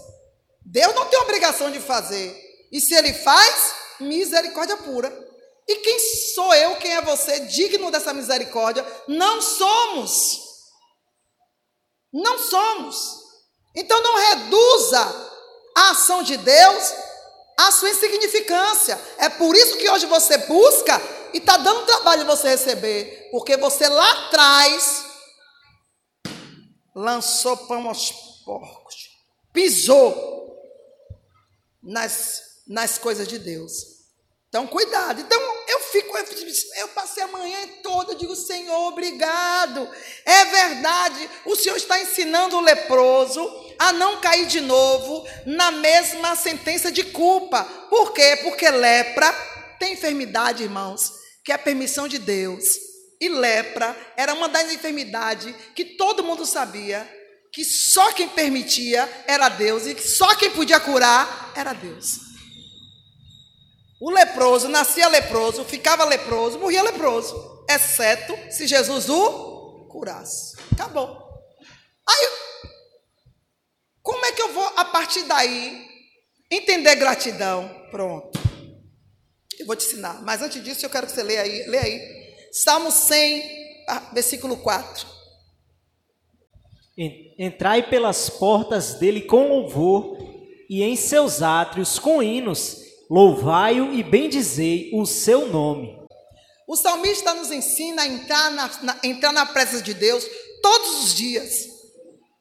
Deus 0.66 0.94
não 0.96 1.06
tem 1.06 1.20
obrigação 1.20 1.72
de 1.72 1.80
fazer. 1.80 2.36
E 2.72 2.80
se 2.80 2.94
ele 2.94 3.14
faz, 3.14 3.74
misericórdia 4.00 4.78
pura. 4.78 5.12
E 5.68 5.76
quem 5.78 6.00
sou 6.34 6.54
eu, 6.54 6.76
quem 6.78 6.94
é 6.94 7.02
você, 7.02 7.42
digno 7.42 7.92
dessa 7.92 8.14
misericórdia? 8.14 8.86
Não 9.08 9.42
somos. 9.42 10.42
Não 12.12 12.40
somos. 12.40 12.98
Então 13.76 14.02
não 14.02 14.16
reduza 14.16 15.30
a 15.78 15.92
ação 15.92 16.24
de 16.24 16.38
Deus 16.38 16.94
à 17.58 17.72
sua 17.72 17.90
insignificância. 17.90 19.00
É 19.18 19.30
por 19.30 19.56
isso 19.56 19.78
que 19.78 19.90
hoje 19.90 20.06
você 20.08 20.38
busca 20.40 21.00
e 21.34 21.38
está 21.38 21.58
dando 21.58 21.86
trabalho 21.86 22.26
você 22.26 22.50
receber. 22.50 23.30
Porque 23.32 23.56
você 23.58 23.88
lá 23.88 24.26
atrás 24.26 25.06
lançou 26.96 27.56
pão 27.56 27.88
aos 27.88 28.12
porcos, 28.44 28.96
pisou 29.54 30.39
nas, 31.82 32.42
nas 32.68 32.98
coisas 32.98 33.28
de 33.28 33.40
Deus. 33.40 34.00
Então, 34.50 34.66
cuidado. 34.66 35.22
Então, 35.22 35.40
eu 35.68 35.80
fico, 35.80 36.18
eu, 36.78 36.88
passei 36.90 37.22
a 37.22 37.28
manhã 37.28 37.60
toda, 37.84 38.14
eu 38.14 38.18
digo, 38.18 38.36
Senhor, 38.36 38.88
obrigado. 38.88 39.88
É 40.26 40.46
verdade, 40.46 41.30
o 41.46 41.56
Senhor 41.56 41.76
está 41.76 42.00
ensinando 42.00 42.58
o 42.58 42.62
leproso 42.62 43.48
a 43.78 43.94
não 43.94 44.20
cair 44.20 44.48
de 44.48 44.60
novo 44.60 45.26
na 45.46 45.70
mesma 45.70 46.36
sentença 46.36 46.92
de 46.92 47.04
culpa. 47.04 47.64
Por 47.90 48.12
quê? 48.12 48.40
Porque 48.44 48.68
lepra 48.70 49.32
tem 49.78 49.94
enfermidade, 49.94 50.64
irmãos, 50.64 51.14
que 51.46 51.52
é 51.52 51.56
a 51.56 51.60
permissão 51.60 52.08
de 52.08 52.18
Deus. 52.18 52.66
E 53.22 53.30
lepra 53.30 53.96
era 54.18 54.34
uma 54.34 54.50
das 54.50 54.72
enfermidades 54.72 55.54
que 55.76 55.86
todo 55.86 56.24
mundo 56.24 56.46
sabia 56.46 57.08
que 57.52 57.64
só 57.64 58.14
quem 58.14 58.30
permitia 58.30 59.10
era 59.28 59.50
Deus 59.50 59.88
e 59.88 59.96
que 59.96 60.08
só 60.08 60.36
quem 60.36 60.52
podia 60.52 60.80
curar 60.80 61.52
era 61.56 61.74
Deus. 61.74 62.30
O 64.00 64.12
leproso 64.12 64.70
nascia 64.70 65.08
leproso, 65.08 65.66
ficava 65.66 66.06
leproso, 66.06 66.58
morria 66.60 66.82
leproso, 66.82 67.66
exceto 67.70 68.38
se 68.50 68.66
Jesus 68.66 69.10
o 69.10 69.88
curasse. 69.90 70.56
Acabou. 70.72 71.30
Aí, 72.08 72.30
como 74.02 74.26
é 74.26 74.32
que 74.32 74.42
eu 74.42 74.54
vou, 74.54 74.66
a 74.78 74.86
partir 74.86 75.24
daí, 75.24 75.86
entender 76.50 76.96
gratidão? 76.96 77.88
Pronto. 77.92 78.40
Eu 79.60 79.66
vou 79.66 79.76
te 79.76 79.86
ensinar. 79.86 80.22
Mas 80.22 80.42
antes 80.42 80.64
disso, 80.64 80.86
eu 80.86 80.90
quero 80.90 81.06
que 81.06 81.12
você 81.12 81.22
leia 81.22 81.42
aí. 81.42 81.64
Leia 81.68 81.84
aí. 81.84 82.48
Salmo 82.54 82.92
100, 82.92 83.86
ah, 83.90 84.00
versículo 84.14 84.56
4. 84.58 85.19
Entrai 87.38 87.90
pelas 87.90 88.30
portas 88.30 88.96
dele 88.96 89.22
com 89.22 89.48
louvor, 89.48 90.18
e 90.70 90.84
em 90.84 90.96
seus 90.96 91.42
átrios 91.42 91.98
com 91.98 92.22
hinos, 92.22 92.78
louvai-o 93.10 93.94
e 93.94 94.04
bendizei 94.04 94.92
o 94.94 95.06
seu 95.06 95.48
nome. 95.48 95.98
O 96.68 96.76
salmista 96.76 97.34
nos 97.34 97.52
ensina 97.52 98.04
a 98.04 98.08
entrar 98.08 98.52
na, 98.52 98.70
na, 98.84 99.00
entrar 99.04 99.32
na 99.32 99.46
presença 99.46 99.82
de 99.82 99.94
Deus 99.96 100.24
todos 100.62 101.06
os 101.06 101.16
dias, 101.16 101.68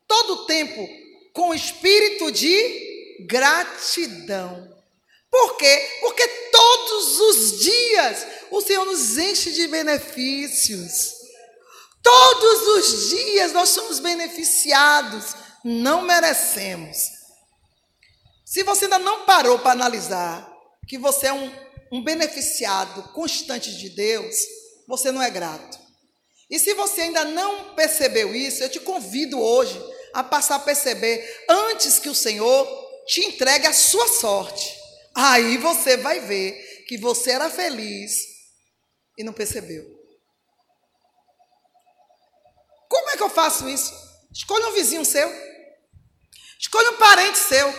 todo 0.07 0.33
o 0.35 0.47
tempo, 0.47 0.87
com 1.33 1.55
espírito 1.55 2.31
de 2.33 3.27
gratidão. 3.27 4.69
Por 5.31 5.57
quê? 5.57 5.89
Porque 6.01 6.27
todos 6.51 7.21
os 7.21 7.61
dias 7.61 8.27
o 8.51 8.61
Senhor 8.61 8.85
nos 8.85 9.17
enche 9.17 9.53
de 9.53 9.67
benefícios. 9.69 11.18
Todos 12.03 12.67
os 12.69 13.11
dias 13.11 13.53
nós 13.53 13.71
somos 13.71 14.01
beneficiados, 14.01 15.35
não 15.65 16.03
merecemos. 16.03 16.97
Se 18.45 18.63
você 18.63 18.85
ainda 18.85 18.99
não 18.99 19.25
parou 19.27 19.59
para 19.59 19.73
analisar 19.73 20.51
que 20.87 20.97
você 20.97 21.27
é 21.27 21.33
um, 21.33 21.53
um 21.93 22.03
beneficiado 22.03 23.03
constante 23.13 23.77
de 23.77 23.91
Deus, 23.91 24.35
você 24.87 25.13
não 25.13 25.23
é 25.23 25.31
grato. 25.31 25.79
E 26.51 26.59
se 26.59 26.73
você 26.73 27.03
ainda 27.03 27.25
não 27.25 27.75
percebeu 27.75 28.35
isso, 28.35 28.63
eu 28.63 28.71
te 28.71 28.81
convido 28.81 29.39
hoje 29.39 29.79
a 30.15 30.25
passar 30.25 30.57
a 30.57 30.61
perceber 30.61 31.45
antes 31.49 31.99
que 31.99 32.09
o 32.09 32.15
Senhor 32.15 32.67
te 33.07 33.21
entregue 33.21 33.67
a 33.67 33.73
sua 33.73 34.09
sorte. 34.09 34.75
Aí 35.15 35.59
você 35.59 35.97
vai 35.97 36.21
ver 36.21 36.85
que 36.87 36.97
você 36.97 37.33
era 37.33 37.51
feliz 37.51 38.17
e 39.19 39.25
não 39.25 39.33
percebeu. 39.33 39.98
Como 42.89 43.11
é 43.11 43.17
que 43.17 43.23
eu 43.23 43.31
faço 43.31 43.69
isso? 43.69 43.93
Escolha 44.33 44.69
um 44.69 44.73
vizinho 44.73 45.05
seu. 45.05 45.29
Escolha 46.59 46.91
um 46.91 46.97
parente 46.97 47.39
seu. 47.39 47.73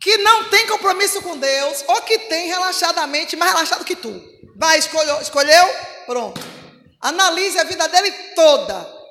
Que 0.00 0.16
não 0.18 0.50
tem 0.50 0.66
compromisso 0.66 1.22
com 1.22 1.38
Deus, 1.38 1.84
ou 1.86 2.02
que 2.02 2.18
tem 2.20 2.48
relaxadamente, 2.48 3.36
mais 3.36 3.52
relaxado 3.52 3.84
que 3.84 3.94
tu. 3.94 4.12
Vai, 4.56 4.78
escolheu, 4.78 5.20
escolheu? 5.20 5.64
Pronto. 6.06 6.40
Analise 7.00 7.58
a 7.58 7.64
vida 7.64 7.86
dele 7.88 8.10
toda. 8.34 9.02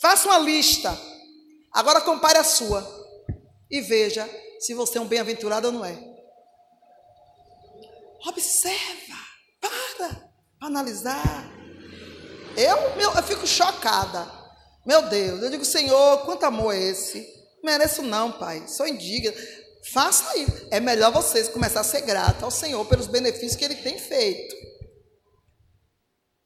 Faça 0.00 0.28
uma 0.28 0.38
lista. 0.38 0.96
Agora 1.72 2.00
compare 2.00 2.38
a 2.38 2.44
sua. 2.44 2.86
E 3.70 3.80
veja 3.80 4.28
se 4.60 4.74
você 4.74 4.98
é 4.98 5.00
um 5.00 5.06
bem-aventurado 5.06 5.68
ou 5.68 5.72
não 5.72 5.84
é. 5.84 5.98
Observa. 8.26 9.18
Para. 9.60 10.30
Para 10.58 10.68
analisar. 10.68 11.53
Eu, 12.56 12.96
meu, 12.96 13.12
eu 13.12 13.22
fico 13.22 13.46
chocada. 13.46 14.30
Meu 14.86 15.02
Deus, 15.02 15.42
eu 15.42 15.50
digo, 15.50 15.64
Senhor, 15.64 16.18
quanto 16.24 16.44
amor 16.44 16.74
é 16.74 16.78
esse? 16.78 17.26
Mereço 17.62 18.02
não, 18.02 18.32
Pai. 18.32 18.64
Sou 18.68 18.86
indigna. 18.86 19.32
Faça 19.92 20.36
isso. 20.38 20.68
É 20.70 20.80
melhor 20.80 21.10
vocês 21.12 21.48
começar 21.48 21.80
a 21.80 21.84
ser 21.84 22.02
grato 22.02 22.44
ao 22.44 22.50
Senhor 22.50 22.84
pelos 22.86 23.06
benefícios 23.06 23.56
que 23.56 23.64
Ele 23.64 23.76
tem 23.76 23.98
feito. 23.98 24.54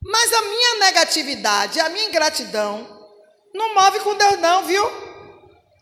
Mas 0.03 0.33
a 0.33 0.43
minha 0.43 0.75
negatividade, 0.81 1.81
a 1.81 1.89
minha 1.89 2.07
ingratidão, 2.07 2.87
não 3.53 3.75
move 3.75 4.01
com 4.01 4.17
Deus, 4.17 4.39
não, 4.39 4.65
viu? 4.65 4.85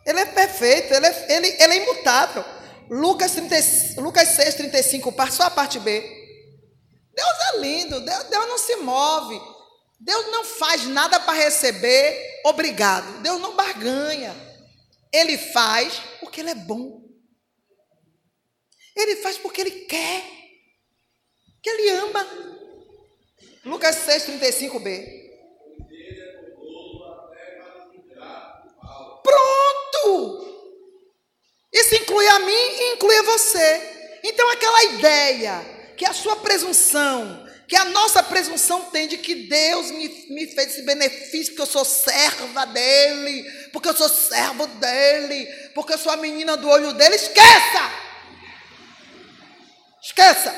Ele 0.06 0.20
é 0.20 0.26
perfeito, 0.26 0.94
ele 0.94 1.06
é, 1.06 1.26
ele, 1.28 1.48
ele 1.48 1.72
é 1.74 1.76
imutável. 1.82 2.44
Lucas, 2.88 3.32
30, 3.32 4.00
Lucas 4.00 4.28
6, 4.28 4.54
35, 4.54 5.12
só 5.30 5.44
a 5.44 5.50
parte 5.50 5.78
B. 5.80 6.00
Deus 7.14 7.54
é 7.54 7.58
lindo, 7.58 8.00
Deus, 8.00 8.24
Deus 8.24 8.48
não 8.48 8.58
se 8.58 8.76
move. 8.76 9.40
Deus 9.98 10.26
não 10.30 10.44
faz 10.44 10.86
nada 10.86 11.18
para 11.20 11.32
receber 11.32 12.40
obrigado. 12.44 13.22
Deus 13.22 13.40
não 13.40 13.56
barganha. 13.56 14.34
Ele 15.12 15.38
faz 15.38 16.00
porque 16.20 16.40
Ele 16.40 16.50
é 16.50 16.54
bom. 16.54 17.02
Ele 18.94 19.16
faz 19.16 19.38
porque 19.38 19.60
Ele 19.60 19.70
quer. 19.86 20.22
Que 21.62 21.70
Ele 21.70 21.90
ama. 21.90 22.26
Lucas 23.64 23.96
6, 23.96 24.26
35b. 24.26 25.26
Pronto! 29.22 30.46
Isso 31.72 31.94
inclui 31.96 32.26
a 32.28 32.38
mim 32.38 32.52
e 32.52 32.92
inclui 32.94 33.16
a 33.16 33.22
você. 33.22 34.18
Então, 34.22 34.48
aquela 34.50 34.84
ideia 34.84 35.94
que 35.96 36.04
a 36.04 36.12
sua 36.12 36.36
presunção, 36.36 37.45
que 37.68 37.76
a 37.76 37.84
nossa 37.86 38.22
presunção 38.22 38.84
tem 38.90 39.08
de 39.08 39.18
que 39.18 39.34
Deus 39.34 39.90
me, 39.90 40.08
me 40.30 40.46
fez 40.46 40.68
esse 40.68 40.82
benefício, 40.82 41.52
porque 41.52 41.62
eu 41.62 41.66
sou 41.66 41.84
serva 41.84 42.64
dele, 42.66 43.42
porque 43.72 43.88
eu 43.88 43.96
sou 43.96 44.08
servo 44.08 44.66
dele, 44.66 45.46
porque 45.74 45.94
eu 45.94 45.98
sou 45.98 46.12
a 46.12 46.16
menina 46.16 46.56
do 46.56 46.68
olho 46.68 46.92
dele. 46.92 47.16
Esqueça! 47.16 47.90
Esqueça! 50.02 50.54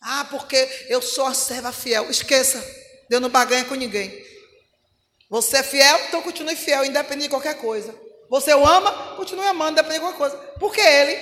Ah, 0.00 0.26
porque 0.30 0.56
eu 0.88 1.00
sou 1.00 1.26
a 1.26 1.34
serva 1.34 1.72
fiel. 1.72 2.10
Esqueça. 2.10 2.62
Deus 3.08 3.22
não 3.22 3.30
baganha 3.30 3.64
com 3.64 3.74
ninguém. 3.74 4.26
Você 5.30 5.58
é 5.58 5.62
fiel, 5.62 5.98
então 6.06 6.22
continue 6.22 6.56
fiel, 6.56 6.84
independente 6.84 7.24
de 7.24 7.30
qualquer 7.30 7.56
coisa. 7.56 7.94
Você 8.30 8.52
o 8.54 8.66
ama, 8.66 9.16
continue 9.16 9.46
amando, 9.46 9.72
independente 9.72 10.00
de 10.00 10.06
qualquer 10.06 10.18
coisa. 10.18 10.36
Porque 10.58 10.80
Ele 10.80 11.18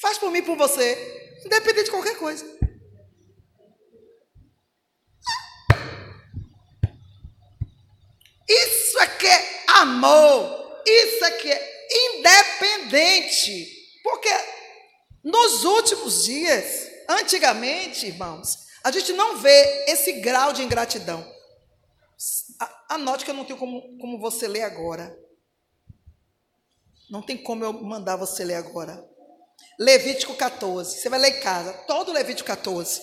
faz 0.00 0.18
por 0.18 0.30
mim 0.30 0.38
e 0.38 0.42
por 0.42 0.56
você, 0.56 1.40
independente 1.44 1.86
de 1.86 1.90
qualquer 1.90 2.16
coisa. 2.16 2.44
Isso 8.48 8.98
é 8.98 9.06
que 9.06 9.26
é 9.26 9.64
amor. 10.04 10.82
Isso 10.86 11.24
é 11.24 11.30
que 11.32 11.50
é 11.50 11.74
independente. 12.16 13.66
Porque 14.02 14.28
nos 15.22 15.64
últimos 15.64 16.24
dias, 16.24 16.88
antigamente, 17.08 18.06
irmãos, 18.06 18.66
a 18.82 18.90
gente 18.90 19.12
não 19.12 19.38
vê 19.38 19.84
esse 19.88 20.12
grau 20.20 20.52
de 20.52 20.62
ingratidão. 20.62 21.26
Anote 22.88 23.24
que 23.24 23.30
eu 23.30 23.34
não 23.34 23.44
tenho 23.44 23.58
como, 23.58 23.98
como 23.98 24.20
você 24.20 24.46
ler 24.46 24.62
agora. 24.62 25.16
Não 27.10 27.22
tem 27.22 27.36
como 27.36 27.64
eu 27.64 27.72
mandar 27.72 28.16
você 28.16 28.44
ler 28.44 28.56
agora. 28.56 29.02
Levítico 29.78 30.34
14. 30.34 30.98
Você 30.98 31.08
vai 31.08 31.18
ler 31.18 31.38
em 31.38 31.40
casa. 31.40 31.72
Todo 31.86 32.12
Levítico 32.12 32.46
14. 32.46 33.02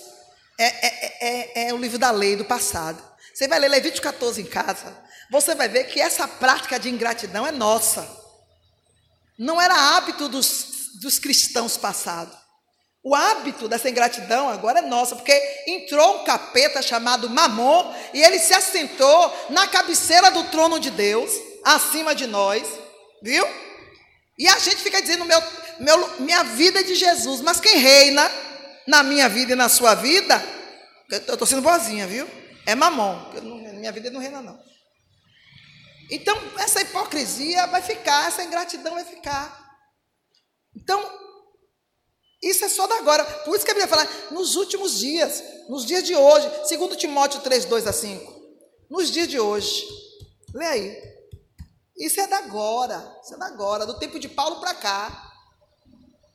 É, 0.58 0.64
é, 0.64 1.18
é, 1.20 1.68
é 1.68 1.74
o 1.74 1.78
livro 1.78 1.98
da 1.98 2.10
lei 2.10 2.36
do 2.36 2.44
passado. 2.44 3.02
Você 3.34 3.48
vai 3.48 3.58
ler 3.58 3.68
Levítico 3.68 4.02
14 4.02 4.40
em 4.40 4.46
casa 4.46 5.02
você 5.32 5.54
vai 5.54 5.66
ver 5.66 5.84
que 5.84 5.98
essa 5.98 6.28
prática 6.28 6.78
de 6.78 6.90
ingratidão 6.90 7.46
é 7.46 7.50
nossa. 7.50 8.06
Não 9.38 9.58
era 9.58 9.96
hábito 9.96 10.28
dos, 10.28 10.90
dos 11.00 11.18
cristãos 11.18 11.74
passados. 11.74 12.36
O 13.02 13.14
hábito 13.14 13.66
dessa 13.66 13.88
ingratidão 13.88 14.50
agora 14.50 14.80
é 14.80 14.82
nossa, 14.82 15.16
porque 15.16 15.32
entrou 15.66 16.20
um 16.20 16.24
capeta 16.24 16.82
chamado 16.82 17.30
Mamon 17.30 17.94
e 18.12 18.22
ele 18.22 18.38
se 18.38 18.52
assentou 18.52 19.48
na 19.48 19.66
cabeceira 19.66 20.30
do 20.30 20.44
trono 20.44 20.78
de 20.78 20.90
Deus, 20.90 21.32
acima 21.64 22.14
de 22.14 22.26
nós, 22.26 22.62
viu? 23.22 23.44
E 24.38 24.46
a 24.46 24.58
gente 24.58 24.76
fica 24.76 25.00
dizendo: 25.00 25.24
meu, 25.24 25.42
meu, 25.80 26.20
minha 26.20 26.44
vida 26.44 26.80
é 26.80 26.82
de 26.82 26.94
Jesus, 26.94 27.40
mas 27.40 27.58
quem 27.58 27.78
reina 27.78 28.30
na 28.86 29.02
minha 29.02 29.30
vida 29.30 29.52
e 29.52 29.56
na 29.56 29.70
sua 29.70 29.94
vida, 29.94 30.40
eu 31.10 31.32
estou 31.32 31.46
sendo 31.46 31.62
boazinha, 31.62 32.06
viu? 32.06 32.28
É 32.66 32.74
Mamon, 32.74 33.30
minha 33.78 33.90
vida 33.90 34.10
não 34.10 34.20
reina, 34.20 34.42
não. 34.42 34.71
Então, 36.12 36.36
essa 36.58 36.82
hipocrisia 36.82 37.66
vai 37.68 37.80
ficar, 37.80 38.28
essa 38.28 38.44
ingratidão 38.44 38.92
vai 38.92 39.04
ficar. 39.06 39.78
Então, 40.76 41.00
isso 42.42 42.66
é 42.66 42.68
só 42.68 42.86
da 42.86 42.96
agora. 42.96 43.24
Por 43.24 43.56
isso 43.56 43.64
que 43.64 43.70
a 43.70 43.74
Bíblia 43.74 43.88
fala, 43.88 44.06
nos 44.30 44.54
últimos 44.54 44.98
dias, 44.98 45.42
nos 45.70 45.86
dias 45.86 46.04
de 46.04 46.14
hoje, 46.14 46.50
segundo 46.66 46.96
Timóteo 46.96 47.40
3, 47.40 47.64
2 47.64 47.86
a 47.86 47.94
5. 47.94 48.42
Nos 48.90 49.10
dias 49.10 49.26
de 49.26 49.40
hoje. 49.40 49.88
Lê 50.52 50.66
aí. 50.66 51.02
Isso 51.96 52.20
é 52.20 52.26
da 52.26 52.40
agora. 52.40 53.18
Isso 53.24 53.32
é 53.34 53.38
da 53.38 53.46
agora, 53.46 53.86
do 53.86 53.98
tempo 53.98 54.18
de 54.18 54.28
Paulo 54.28 54.60
para 54.60 54.74
cá. 54.74 55.32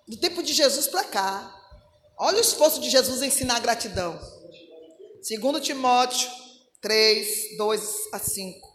Do 0.07 0.17
tempo 0.17 0.41
de 0.41 0.53
Jesus 0.53 0.87
para 0.87 1.03
cá. 1.03 1.53
Olha 2.17 2.39
o 2.39 2.41
esforço 2.41 2.81
de 2.81 2.89
Jesus 2.89 3.21
em 3.21 3.27
ensinar 3.27 3.57
a 3.57 3.59
gratidão. 3.59 4.19
Segundo 5.21 5.61
Timóteo 5.61 6.31
3, 6.81 7.57
2 7.57 8.13
a 8.13 8.17
5. 8.17 8.66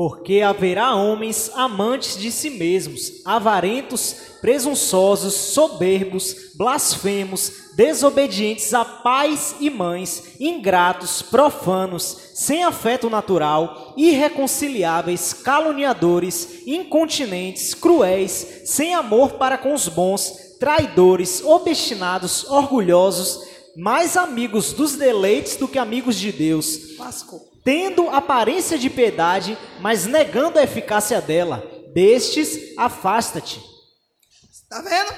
Porque 0.00 0.40
haverá 0.40 0.94
homens 0.94 1.50
amantes 1.54 2.16
de 2.16 2.32
si 2.32 2.48
mesmos, 2.48 3.20
avarentos, 3.22 4.16
presunçosos, 4.40 5.34
soberbos, 5.34 6.54
blasfemos, 6.54 7.52
desobedientes 7.76 8.72
a 8.72 8.82
pais 8.82 9.56
e 9.60 9.68
mães, 9.68 10.36
ingratos, 10.40 11.20
profanos, 11.20 12.16
sem 12.32 12.64
afeto 12.64 13.10
natural, 13.10 13.92
irreconciliáveis, 13.94 15.34
caluniadores, 15.34 16.66
incontinentes, 16.66 17.74
cruéis, 17.74 18.62
sem 18.64 18.94
amor 18.94 19.32
para 19.32 19.58
com 19.58 19.74
os 19.74 19.86
bons, 19.86 20.56
traidores, 20.58 21.44
obstinados, 21.44 22.48
orgulhosos, 22.48 23.46
mais 23.76 24.16
amigos 24.16 24.72
dos 24.72 24.96
deleites 24.96 25.56
do 25.56 25.68
que 25.68 25.78
amigos 25.78 26.16
de 26.18 26.32
Deus. 26.32 26.96
Tendo 27.64 28.08
aparência 28.10 28.78
de 28.78 28.88
piedade, 28.88 29.56
mas 29.80 30.06
negando 30.06 30.58
a 30.58 30.62
eficácia 30.62 31.20
dela. 31.20 31.62
Destes, 31.92 32.76
afasta-te. 32.78 33.62
Está 34.52 34.80
vendo? 34.82 35.12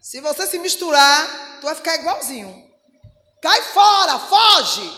Se 0.00 0.20
você 0.20 0.46
se 0.46 0.58
misturar, 0.58 1.58
tu 1.60 1.64
vai 1.64 1.74
ficar 1.74 1.96
igualzinho. 1.96 2.66
Cai 3.42 3.62
fora, 3.62 4.18
foge. 4.18 4.92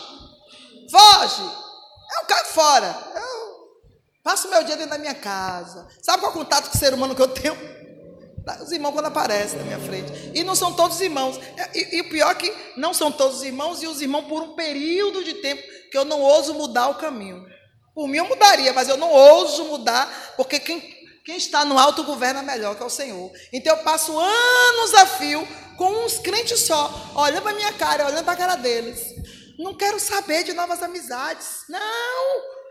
Foge. 0.89 1.41
Eu 1.41 2.25
caio 2.27 2.45
fora. 2.45 3.11
Eu 3.15 3.83
passo 4.23 4.49
meu 4.49 4.63
dia 4.63 4.75
dentro 4.75 4.91
da 4.91 4.97
minha 4.97 5.13
casa. 5.13 5.87
Sabe 6.01 6.21
qual 6.21 6.31
é 6.31 6.35
o 6.35 6.37
contato 6.37 6.69
com 6.69 6.75
o 6.75 6.79
ser 6.79 6.93
humano 6.93 7.15
que 7.15 7.21
eu 7.21 7.27
tenho? 7.27 7.78
Os 8.61 8.71
irmãos 8.71 8.93
quando 8.93 9.05
aparecem 9.05 9.59
na 9.59 9.65
minha 9.65 9.79
frente. 9.79 10.11
E 10.33 10.43
não 10.43 10.55
são 10.55 10.73
todos 10.73 10.99
irmãos. 11.01 11.39
E, 11.73 12.01
o 12.01 12.09
pior 12.09 12.31
é 12.31 12.35
que 12.35 12.53
não 12.77 12.93
são 12.93 13.11
todos 13.11 13.43
irmãos, 13.43 13.83
e 13.83 13.87
os 13.87 14.01
irmãos 14.01 14.27
por 14.27 14.41
um 14.41 14.55
período 14.55 15.23
de 15.23 15.35
tempo 15.35 15.61
que 15.91 15.97
eu 15.97 16.05
não 16.05 16.21
ouso 16.21 16.53
mudar 16.53 16.87
o 16.89 16.95
caminho. 16.95 17.45
Por 17.93 18.07
mim 18.07 18.17
eu 18.17 18.25
mudaria, 18.25 18.71
mas 18.73 18.87
eu 18.87 18.97
não 18.97 19.11
ouso 19.11 19.65
mudar, 19.65 20.33
porque 20.37 20.59
quem 20.59 20.99
Quem 21.25 21.37
está 21.37 21.63
no 21.63 21.77
alto 21.77 22.03
governa 22.03 22.41
melhor 22.41 22.75
que 22.75 22.81
é 22.81 22.85
o 22.85 22.89
Senhor. 22.89 23.31
Então 23.53 23.75
eu 23.75 23.83
passo 23.83 24.17
anos 24.17 24.93
a 24.95 25.05
fio 25.05 25.47
com 25.77 26.05
uns 26.05 26.17
crentes 26.17 26.61
só, 26.61 26.89
olhando 27.15 27.43
para 27.43 27.53
minha 27.53 27.73
cara, 27.73 28.07
olhando 28.07 28.23
para 28.23 28.33
a 28.33 28.37
cara 28.37 28.55
deles. 28.55 28.99
Não 29.59 29.75
quero 29.75 29.99
saber 29.99 30.43
de 30.43 30.53
novas 30.53 30.81
amizades. 30.81 31.65
Não! 31.69 32.58